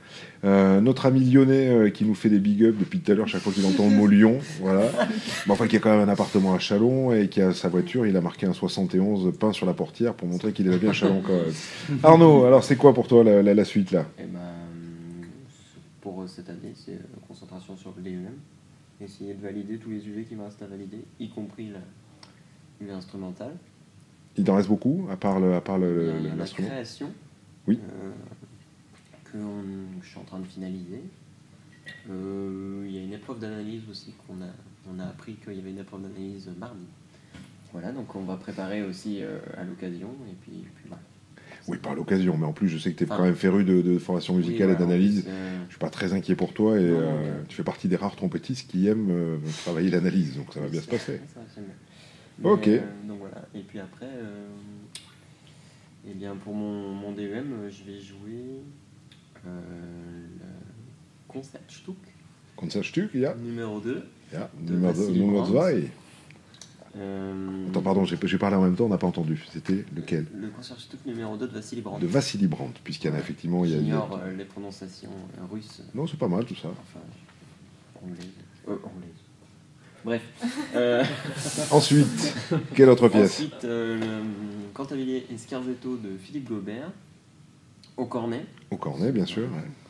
[0.43, 3.25] Euh, notre ami lyonnais euh, qui nous fait des big ups depuis tout à l'heure,
[3.29, 4.91] chaque fois qu'il entend le mot Lyon, voilà.
[5.45, 8.05] Mais enfin, qui a quand même un appartement à Chalon et qui a sa voiture,
[8.05, 10.93] il a marqué un 71 peint sur la portière pour montrer qu'il est bien à
[10.93, 11.99] Chalon quand même.
[12.03, 14.05] Arnaud, alors c'est quoi pour toi la, la- la suite là?
[14.19, 14.39] Eh ben,
[16.01, 16.99] pour cette année, c'est
[17.29, 18.33] concentration sur l'EUM.
[19.01, 21.71] Essayer de valider tous les UV qui me restent à valider, y compris
[22.89, 23.55] instrumentale.
[24.37, 27.11] Il t'en reste beaucoup, à part le- à part le- Il y a la création
[27.67, 27.79] Oui.
[27.83, 28.11] euh,
[29.25, 31.01] que on- je suis en train de finaliser.
[32.09, 34.47] Euh, il y a une épreuve d'analyse aussi qu'on a,
[34.93, 36.85] on a appris qu'il y avait une épreuve d'analyse mardi.
[37.71, 41.01] Voilà, donc on va préparer aussi euh, à l'occasion et puis, puis voilà.
[41.67, 43.97] Oui, par l'occasion, mais en plus, je sais que tu es quand même féru de,
[43.97, 45.25] formation musicale et d'analyse.
[45.27, 47.95] Euh, je suis pas très inquiet pour toi et euh, euh, tu fais partie des
[47.95, 51.21] rares trompettistes qui aiment travailler l'analyse, donc ça va bien se passer.
[51.33, 51.41] Ça,
[52.43, 52.69] ok.
[53.07, 53.47] Donc voilà.
[53.55, 54.09] Et puis après,
[56.07, 58.61] eh bien pour mon, DEM, je vais jouer
[59.43, 59.51] le
[61.27, 61.97] Concertstück.
[62.55, 63.35] Concertstück, yeah.
[63.35, 64.03] Numéro 2.
[64.61, 65.89] Numéro 2.
[66.97, 69.43] Euh, Attends, pardon, j'ai parlé en même temps, on n'a pas entendu.
[69.51, 70.25] C'était lequel?
[70.33, 72.01] Le Concertstück numéro 2 de Vassili Brandt.
[72.01, 73.63] De Vassili Brandt, puisqu'il y en a effectivement.
[73.63, 75.81] A, J'ignore euh, les prononciations euh, russes.
[75.93, 76.69] Non, c'est pas mal tout ça.
[76.69, 76.99] Enfin,
[78.03, 78.25] anglaise.
[78.69, 79.11] Euh, anglaise.
[80.05, 80.21] Bref.
[80.75, 81.03] Euh,
[81.71, 82.33] Ensuite,
[82.75, 83.33] quelle autre pièce?
[83.33, 83.99] Ensuite, le
[84.73, 86.91] Cantavillier et Scherzetto de Philippe Gobert,
[87.97, 88.45] au cornet.
[88.71, 89.43] Au cornet, bien sûr.
[89.43, 89.84] ouais.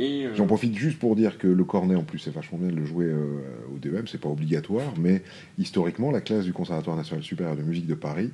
[0.00, 2.76] Euh, J'en profite juste pour dire que le cornet, en plus, c'est vachement bien de
[2.76, 3.42] le jouer euh,
[3.74, 5.22] au DEM, c'est pas obligatoire, mais
[5.58, 8.30] historiquement, la classe du Conservatoire national supérieur de musique de Paris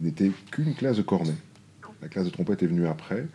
[0.00, 1.34] n'était qu'une classe de cornet.
[2.02, 3.26] La classe de trompette est venue après,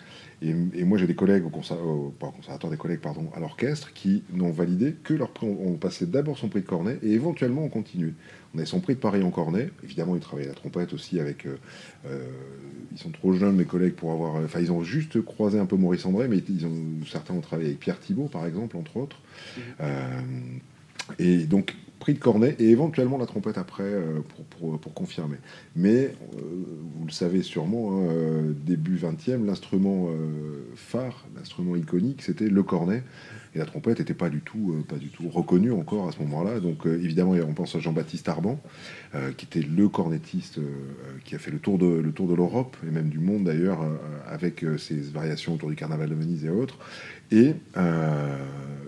[0.41, 3.29] et, et moi j'ai des collègues au, conser- au- pas au conservatoire, des collègues pardon,
[3.33, 5.47] à l'orchestre qui n'ont validé que leur prix.
[5.47, 8.13] On, on passait d'abord son prix de cornet et éventuellement on continuait.
[8.53, 9.69] On avait son prix de Paris en cornet.
[9.83, 11.45] Évidemment, ils travaillaient la trompette aussi avec.
[11.45, 11.57] euh,
[12.07, 12.25] euh,
[12.91, 14.35] ils sont trop jeunes, mes collègues, pour avoir.
[14.43, 17.69] Enfin, ils ont juste croisé un peu Maurice André, mais ils ont, certains ont travaillé
[17.69, 19.17] avec Pierre Thibault, par exemple, entre autres.
[19.81, 20.21] Euh,
[21.19, 25.37] et donc, prix de cornet et éventuellement la trompette après euh, pour, pour, pour confirmer.
[25.75, 26.39] Mais euh,
[26.95, 30.09] vous le savez sûrement, hein, euh, début 20e, l'instrument
[30.75, 33.03] phare, l'instrument iconique, c'était le cornet.
[33.55, 36.59] Et la trompette n'était pas du tout, pas du tout reconnue encore à ce moment-là.
[36.59, 38.59] Donc évidemment, on pense à Jean-Baptiste Arban,
[39.37, 40.59] qui était le cornettiste
[41.23, 43.79] qui a fait le tour de, le tour de l'Europe et même du monde d'ailleurs,
[44.27, 46.77] avec ses variations autour du carnaval de Venise et autres.
[47.31, 48.37] Et, euh,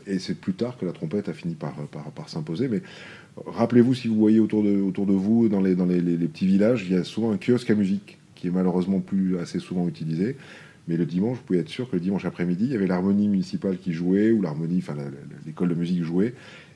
[0.08, 1.74] et c'est plus tard que la trompette a fini par,
[2.28, 2.68] s'imposer.
[2.68, 2.82] Mais
[3.46, 7.04] rappelez-vous, si vous voyez autour de, vous, dans, les, les, petits villages, il y a
[7.04, 10.38] souvent un kiosque à musique qui est malheureusement plus assez souvent utilisé.
[10.88, 13.28] Mais le dimanche, vous pouvez être sûr que le dimanche après-midi, il y avait l'harmonie
[13.28, 14.96] municipale qui jouait, ou l'harmonie, enfin
[15.46, 16.34] l'école de musique jouait.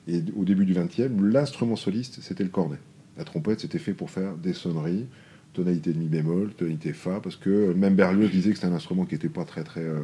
[0.08, 2.78] Et au début du 20e, l'instrument soliste, c'était le cornet.
[3.18, 5.06] La trompette, c'était fait pour faire des sonneries,
[5.54, 9.06] tonalité de mi bémol, tonalité fa, parce que même Berlioz disait que c'était un instrument
[9.06, 10.02] qui n'était pas très très euh,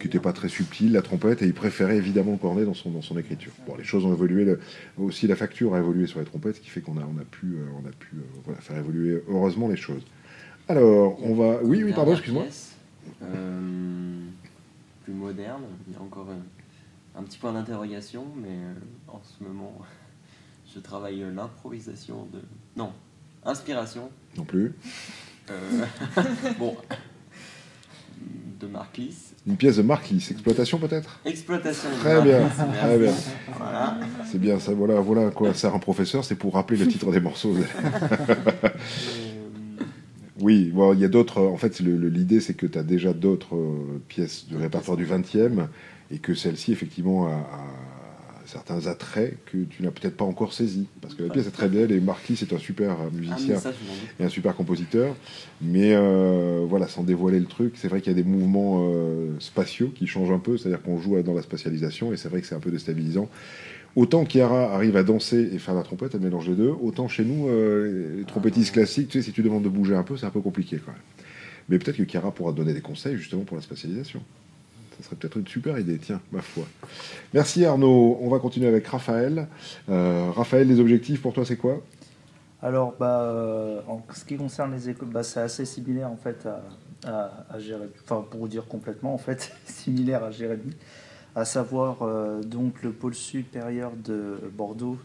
[0.00, 3.18] qui pas très subtil, la trompette, et il préférait évidemment cornet dans son, dans son
[3.18, 3.52] écriture.
[3.66, 4.56] Bon, les choses ont évolué,
[4.96, 7.24] aussi la facture a évolué sur les trompettes, ce qui fait qu'on a, on a
[7.24, 8.16] pu, euh, on a pu
[8.48, 10.02] euh, faire évoluer heureusement les choses.
[10.68, 11.62] Alors, on va...
[11.62, 12.44] Oui, oui, pardon, excuse-moi.
[15.04, 15.62] plus moderne.
[15.86, 16.26] Il y a encore
[17.16, 18.56] un, petit point d'interrogation, mais
[19.06, 19.78] en ce moment,
[20.74, 22.40] je travaille l'improvisation de.
[22.76, 22.92] Non,
[23.48, 24.10] inspiration.
[24.36, 24.74] Non plus.
[25.50, 25.84] euh,
[26.58, 26.76] bon.
[28.60, 29.34] De Marc Lys.
[29.46, 31.20] Une pièce de Marc Lys, exploitation peut-être?
[31.24, 31.88] Exploitation.
[32.00, 33.12] Très bien, très bien.
[33.56, 33.98] Voilà.
[34.30, 37.10] C'est bien, ça, voilà, voilà à quoi sert un professeur, c'est pour rappeler le titre
[37.12, 37.54] des morceaux.
[38.20, 38.34] Euh,
[40.40, 41.40] Oui, bon, il y a d'autres.
[41.42, 45.66] En fait, l'idée, c'est que tu as déjà d'autres euh, pièces du répertoire du 20e
[46.12, 47.64] et que celle-ci, effectivement, a, a
[48.48, 50.86] certains attraits que tu n'as peut-être pas encore saisis.
[51.00, 53.16] Parce que la pièce est très belle et Marc Lys est un super euh, ah,
[53.16, 53.72] musicien ça,
[54.18, 55.14] et un super compositeur.
[55.60, 59.36] Mais euh, voilà, sans dévoiler le truc, c'est vrai qu'il y a des mouvements euh,
[59.38, 62.46] spatiaux qui changent un peu, c'est-à-dire qu'on joue dans la spatialisation et c'est vrai que
[62.46, 63.28] c'est un peu déstabilisant.
[63.96, 67.24] Autant Chiara arrive à danser et faire la trompette, elle mélange les deux, autant chez
[67.24, 70.26] nous, euh, les trompettistes classiques, tu sais, si tu demandes de bouger un peu, c'est
[70.26, 71.00] un peu compliqué quand même.
[71.68, 74.22] Mais peut-être que Chiara pourra te donner des conseils justement pour la spatialisation.
[74.98, 76.64] Ça serait peut-être une super idée, tiens, ma foi.
[77.32, 78.18] Merci Arnaud.
[78.20, 79.46] On va continuer avec Raphaël.
[79.88, 81.80] Euh, Raphaël, les objectifs pour toi, c'est quoi?
[82.60, 86.46] Alors, bah, euh, en ce qui concerne les écoles, bah, c'est assez similaire en fait
[86.46, 86.62] à,
[87.06, 87.92] à, à Jérémy.
[88.02, 90.72] Enfin, pour vous dire complètement, en fait, similaire à Jérémy.
[91.36, 94.98] À savoir euh, donc le pôle supérieur de Bordeaux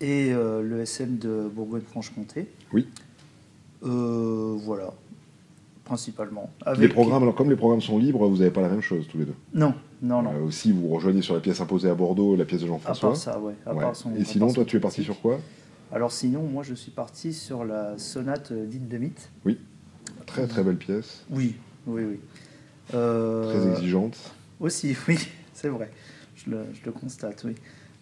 [0.00, 2.48] et euh, le SM de Bourgogne-Franche-Comté.
[2.72, 2.88] Oui.
[3.82, 4.94] Voilà,
[5.86, 6.50] principalement.
[6.78, 9.16] les programmes, alors comme les programmes sont libres, vous n'avez pas la même chose tous
[9.18, 9.34] les deux.
[9.54, 9.72] Non,
[10.02, 10.32] non, non.
[10.34, 13.08] Euh, aussi, vous rejoignez sur la pièce imposée à Bordeaux, la pièce de à Jean-François.
[13.10, 13.54] part ça, ouais.
[13.64, 13.82] à Ouais.
[13.82, 15.38] part son- Et à sinon, part toi, tu es parti sur quoi?
[15.92, 19.30] Alors sinon, moi, je suis parti sur la sonate euh, dite de mythe.
[20.26, 21.54] Très très belle pièce, Oui,
[21.86, 22.20] oui, oui.
[22.94, 24.16] Euh, très exigeante.
[24.60, 25.18] Aussi, oui,
[25.54, 25.90] c'est vrai.
[26.34, 27.54] Je le, je le constate, oui.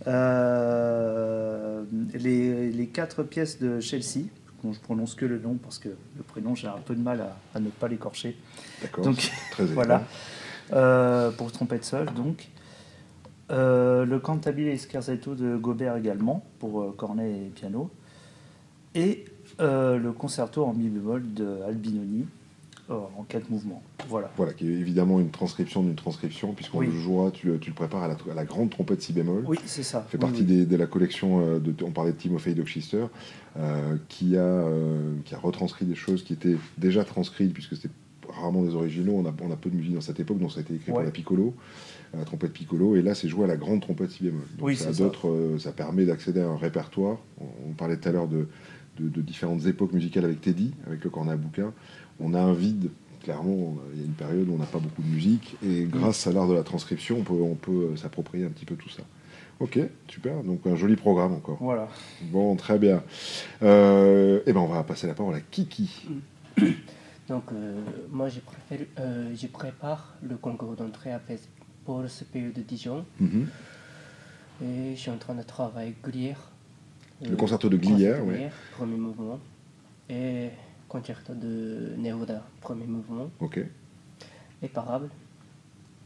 [0.06, 1.82] Euh,
[2.14, 4.26] les, les quatre pièces de Chelsea,
[4.64, 7.20] dont je prononce que le nom parce que le prénom, j'ai un peu de mal
[7.20, 8.36] à, à ne pas l'écorcher.
[8.82, 9.04] D'accord.
[9.04, 9.64] Donc, très.
[9.74, 10.02] Voilà.
[10.72, 12.48] Euh, pour trompette seule, donc.
[13.50, 17.90] Euh, le cantabile et scherzetto de Gobert également, pour euh, cornet et piano.
[18.94, 19.26] Et
[19.58, 22.26] le concerto en mi bémol de Albinoni,
[22.88, 23.82] en quatre mouvements.
[24.08, 24.30] Voilà.
[24.36, 26.86] Voilà, qui est évidemment une transcription d'une transcription, puisqu'on Oui.
[26.86, 29.44] le jouera, tu, le- tu le prépares à la, à la grande trompette si bémol.
[29.46, 30.02] Oui, c'est ça.
[30.08, 30.46] Fait Oui, partie oui.
[30.46, 33.06] Des, de la collection, euh, de, on parlait de Timofey Dockchister,
[33.58, 37.88] euh, qui, a, euh, qui a retranscrit des choses qui étaient déjà transcrites, puisque c'était
[38.28, 40.58] rarement des originaux, on a, on a peu de musique dans cette époque, donc ça
[40.58, 41.04] a été écrit Ouais.
[41.04, 41.54] la piccolo,
[42.16, 44.40] la trompette piccolo, et là c'est joué à la grande trompette si bémol.
[44.58, 45.02] Donc Oui, ça, ça.
[45.04, 47.18] d'autres, euh, ça permet d'accéder à un répertoire.
[47.40, 48.48] On, on parlait tout à l'heure de,
[48.98, 51.72] de- de différentes époques musicales avec Teddy, avec le cornet à bouquin.
[52.20, 52.90] On a un vide,
[53.22, 56.26] clairement, il y a une période où on n'a pas beaucoup de musique, et grâce
[56.26, 58.90] à l'art de la transcription, on peut, on peut euh, s'approprier un petit peu tout
[58.90, 59.02] ça.
[59.60, 61.58] Ok, super, donc un joli programme encore.
[61.60, 61.88] Voilà.
[62.22, 63.02] Bon, très bien.
[63.62, 66.08] Euh, eh ben, on va passer la parole à Kiki.
[67.28, 71.12] Donc, euh, moi, je, préfère, euh, je prépare le concours d'entrée
[71.84, 73.06] pour le CPU de Dijon.
[73.20, 73.46] Mhm.
[74.62, 76.50] Et je suis en train de travailler Glière.
[77.22, 78.22] Le concerto de Glière.
[78.24, 79.40] Glière, premier mouvement.
[80.10, 80.50] Et
[80.94, 83.28] concerto de Neruda, premier mouvement.
[83.40, 83.58] Ok.
[84.62, 85.08] Et parable.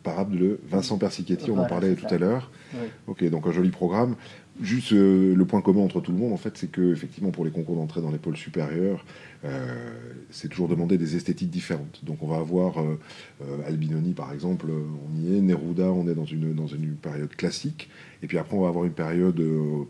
[0.03, 2.15] parable de Vincent Persichetti, on en parlait tout ça.
[2.15, 2.51] à l'heure.
[2.73, 2.89] Oui.
[3.07, 4.17] Ok, donc un joli programme.
[4.63, 7.45] Juste euh, le point commun entre tout le monde, en fait, c'est que effectivement pour
[7.45, 9.05] les concours d'entrée dans les pôles supérieurs,
[9.45, 9.93] euh,
[10.31, 12.01] c'est toujours demandé des esthétiques différentes.
[12.05, 12.99] Donc on va avoir euh,
[13.43, 17.37] euh, Albinoni par exemple, on y est, Neruda, on est dans une dans une période
[17.37, 17.91] classique,
[18.23, 19.41] et puis après on va avoir une période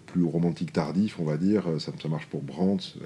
[0.07, 1.63] plus romantique tardif, on va dire.
[1.79, 2.99] Ça, ça marche pour Brandt.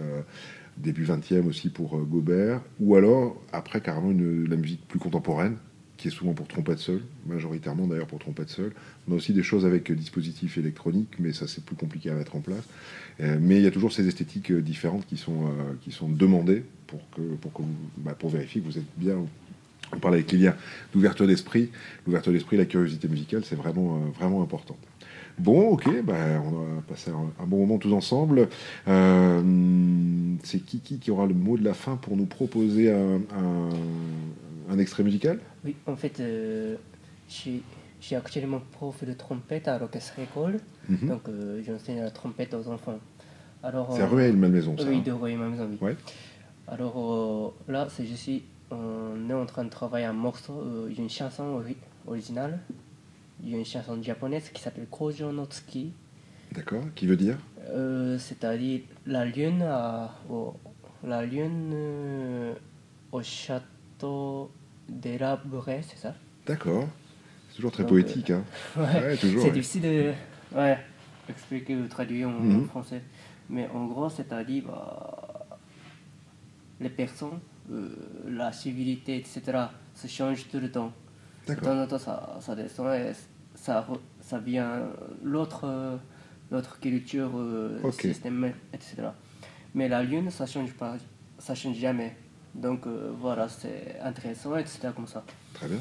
[0.76, 5.56] Début 20e aussi pour euh, Gobert, ou alors après carrément la musique plus contemporaine,
[5.96, 8.72] qui est souvent pour trompette seule, majoritairement d'ailleurs pour trompette seule.
[9.06, 12.14] On a aussi des choses avec euh, dispositifs électroniques, mais ça c'est plus compliqué à
[12.14, 12.64] mettre en place.
[13.20, 15.52] Euh, mais il y a toujours ces esthétiques différentes qui sont,
[15.82, 17.62] qui sont demandées pour, que, pour, que
[17.98, 19.16] bah, pour vérifier que vous êtes bien.
[19.94, 20.56] On parle avec Lilia
[20.94, 21.68] d'ouverture d'esprit.
[22.06, 24.78] L'ouverture d'esprit, la curiosité musicale, c'est vraiment, vraiment important.
[25.38, 26.14] Bon, ok, bah,
[26.44, 28.48] on a passé un, un bon moment tous ensemble.
[28.88, 29.42] Euh,
[30.44, 33.70] c'est Kiki qui aura le mot de la fin pour nous proposer un, un-
[34.70, 35.38] un extrait musical?
[35.64, 36.76] Oui, en fait, euh,
[37.28, 37.62] je suis
[38.00, 40.58] je suis actuellement prof de trompette à l'orchestre école,
[40.88, 41.08] Mhm.
[41.08, 42.98] donc euh, j'enseigne la trompette aux enfants.
[43.62, 45.78] Alors, C'est à euh, Rueil-Malmaison, ça, Oui, hein de Rueil-Malmaison, oui.
[45.80, 45.96] Ouais.
[46.66, 50.64] Alors là, je suis, on est en train de travailler un morceau,
[50.98, 51.62] une chanson
[53.42, 55.92] ori- originale, une chanson japonaise qui s'appelle Kojo no Tsuki.
[56.52, 57.38] D'accord, qui veut dire?
[57.70, 60.54] Euh, c'est-à-dire la lune, à- au,
[61.04, 62.54] la lune euh,
[63.10, 64.50] au château
[64.88, 65.40] de la
[65.82, 66.14] c'est ça?
[66.46, 66.88] D'accord.
[67.48, 68.44] C'est toujours très Donc, poétique, euh, hein
[68.76, 69.54] ouais, Ouais, toujours, C'est ouais.
[69.54, 70.12] difficile de
[70.56, 70.78] ouais,
[71.28, 72.66] expliquer ou traduire en Mhm.
[72.66, 73.02] français.
[73.48, 75.46] Mais en gros, c'est-à-dire bah,
[76.80, 77.40] les personnes,
[77.70, 77.94] euh,
[78.28, 80.92] la civilité, etc., se changent tout le temps.
[81.46, 81.68] De D'accord.
[81.68, 83.12] temps en temps, ça, ça descend et
[83.62, 83.86] ça,
[84.20, 84.82] ça vient
[85.22, 85.96] l'autre euh,
[86.50, 88.00] l'autre culture, euh, Ok.
[88.02, 88.94] système, etc.
[89.74, 90.96] Mais la lune, ça change pas,
[91.38, 92.14] ça change jamais.
[92.54, 94.88] Donc euh, voilà, c'est intéressant, etc.
[94.94, 95.24] comme ça.
[95.54, 95.78] Très bien.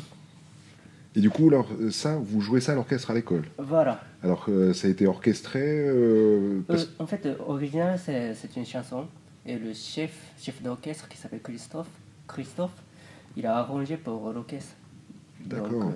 [1.13, 3.43] Et du coup, alors, euh, ça, vous jouez ça à l'orchestre à l'école?
[3.57, 3.99] Voilà.
[4.23, 5.59] Alors, euh, ça a été orchestré
[5.89, 9.07] euh, parce- Euh, en fait, euh, original, c'est c'est une chanson.
[9.45, 11.89] Et le chef, chef d'orchestre qui s'appelle Christophe,
[12.27, 12.77] Christophe,
[13.36, 14.75] il a arrangé pour l'orchestre.
[15.45, 15.91] D'accord.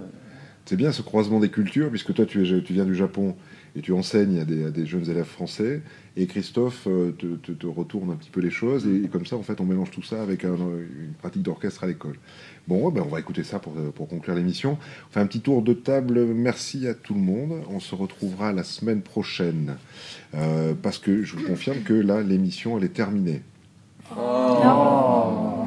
[0.65, 3.35] C'est bien ce croisement des cultures, puisque toi, tu, es, tu viens du Japon
[3.75, 5.81] et tu enseignes à des, jeunes élèves français,
[6.15, 9.59] et Christophe euh, te, retourne un petit peu les choses, et, comme ça, en fait,
[9.59, 12.15] on mélange tout ça avec un- une pratique d'orchestre à l'école.
[12.67, 13.73] Bon, ben, on va écouter ça pour,
[14.07, 14.79] conclure l'émission.
[15.09, 16.25] On fait un petit tour de table.
[16.25, 17.61] Merci à tout le monde.
[17.69, 19.75] On se retrouvera la semaine prochaine,
[20.33, 23.43] euh, parce que je vous confirme que là, l'émission, elle est terminée.
[24.15, 25.64] Ouais,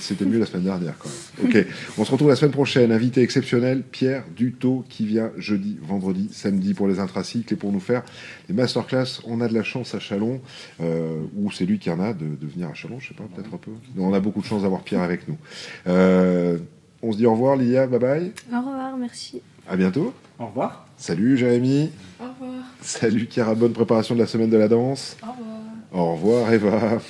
[0.00, 1.48] C'était mieux la semaine dernière quand même.
[1.48, 1.66] Ok,
[1.98, 2.92] on se retrouve la semaine prochaine.
[2.92, 7.80] Invité exceptionnel, Pierre Dutot, qui vient jeudi, vendredi, samedi pour les intracycles et pour nous
[7.80, 8.02] faire
[8.48, 9.20] les masterclass.
[9.26, 10.40] On a de la chance à Chalon,
[10.80, 13.24] euh, ou c'est lui qui en a de, de venir à Chalon, je sais pas,
[13.34, 13.70] peut-être un peu.
[13.96, 15.36] Non, on a beaucoup de chance d'avoir Pierre avec nous.
[15.86, 16.58] Euh,
[17.02, 18.32] on se dit au revoir, Lia, bye bye.
[18.52, 19.40] Au revoir, merci.
[19.68, 20.12] À bientôt.
[20.38, 20.86] Au revoir.
[20.96, 21.90] Salut Jérémy.
[22.20, 22.64] Au revoir.
[22.80, 25.16] Salut Chiara, bonne préparation de la semaine de la danse.
[25.22, 25.58] Au revoir.
[25.92, 27.02] Au revoir Eva.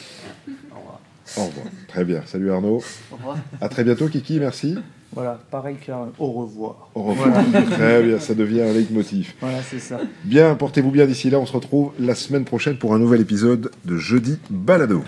[1.38, 1.66] Au revoir.
[1.88, 2.22] Très bien.
[2.26, 2.82] Salut Arnaud.
[3.12, 3.38] Au revoir.
[3.60, 4.76] À très bientôt Kiki, merci.
[5.12, 6.90] Voilà, pareil qu'un au revoir.
[6.94, 7.42] Au revoir.
[7.42, 7.62] Voilà.
[7.70, 9.32] Très bien, ça devient un leitmotiv.
[9.40, 9.98] Voilà, c'est ça.
[10.24, 11.38] Bien, portez-vous bien d'ici là.
[11.38, 15.02] On se retrouve la semaine prochaine pour un nouvel épisode de Jeudi Balado.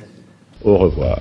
[0.64, 1.20] Au revoir.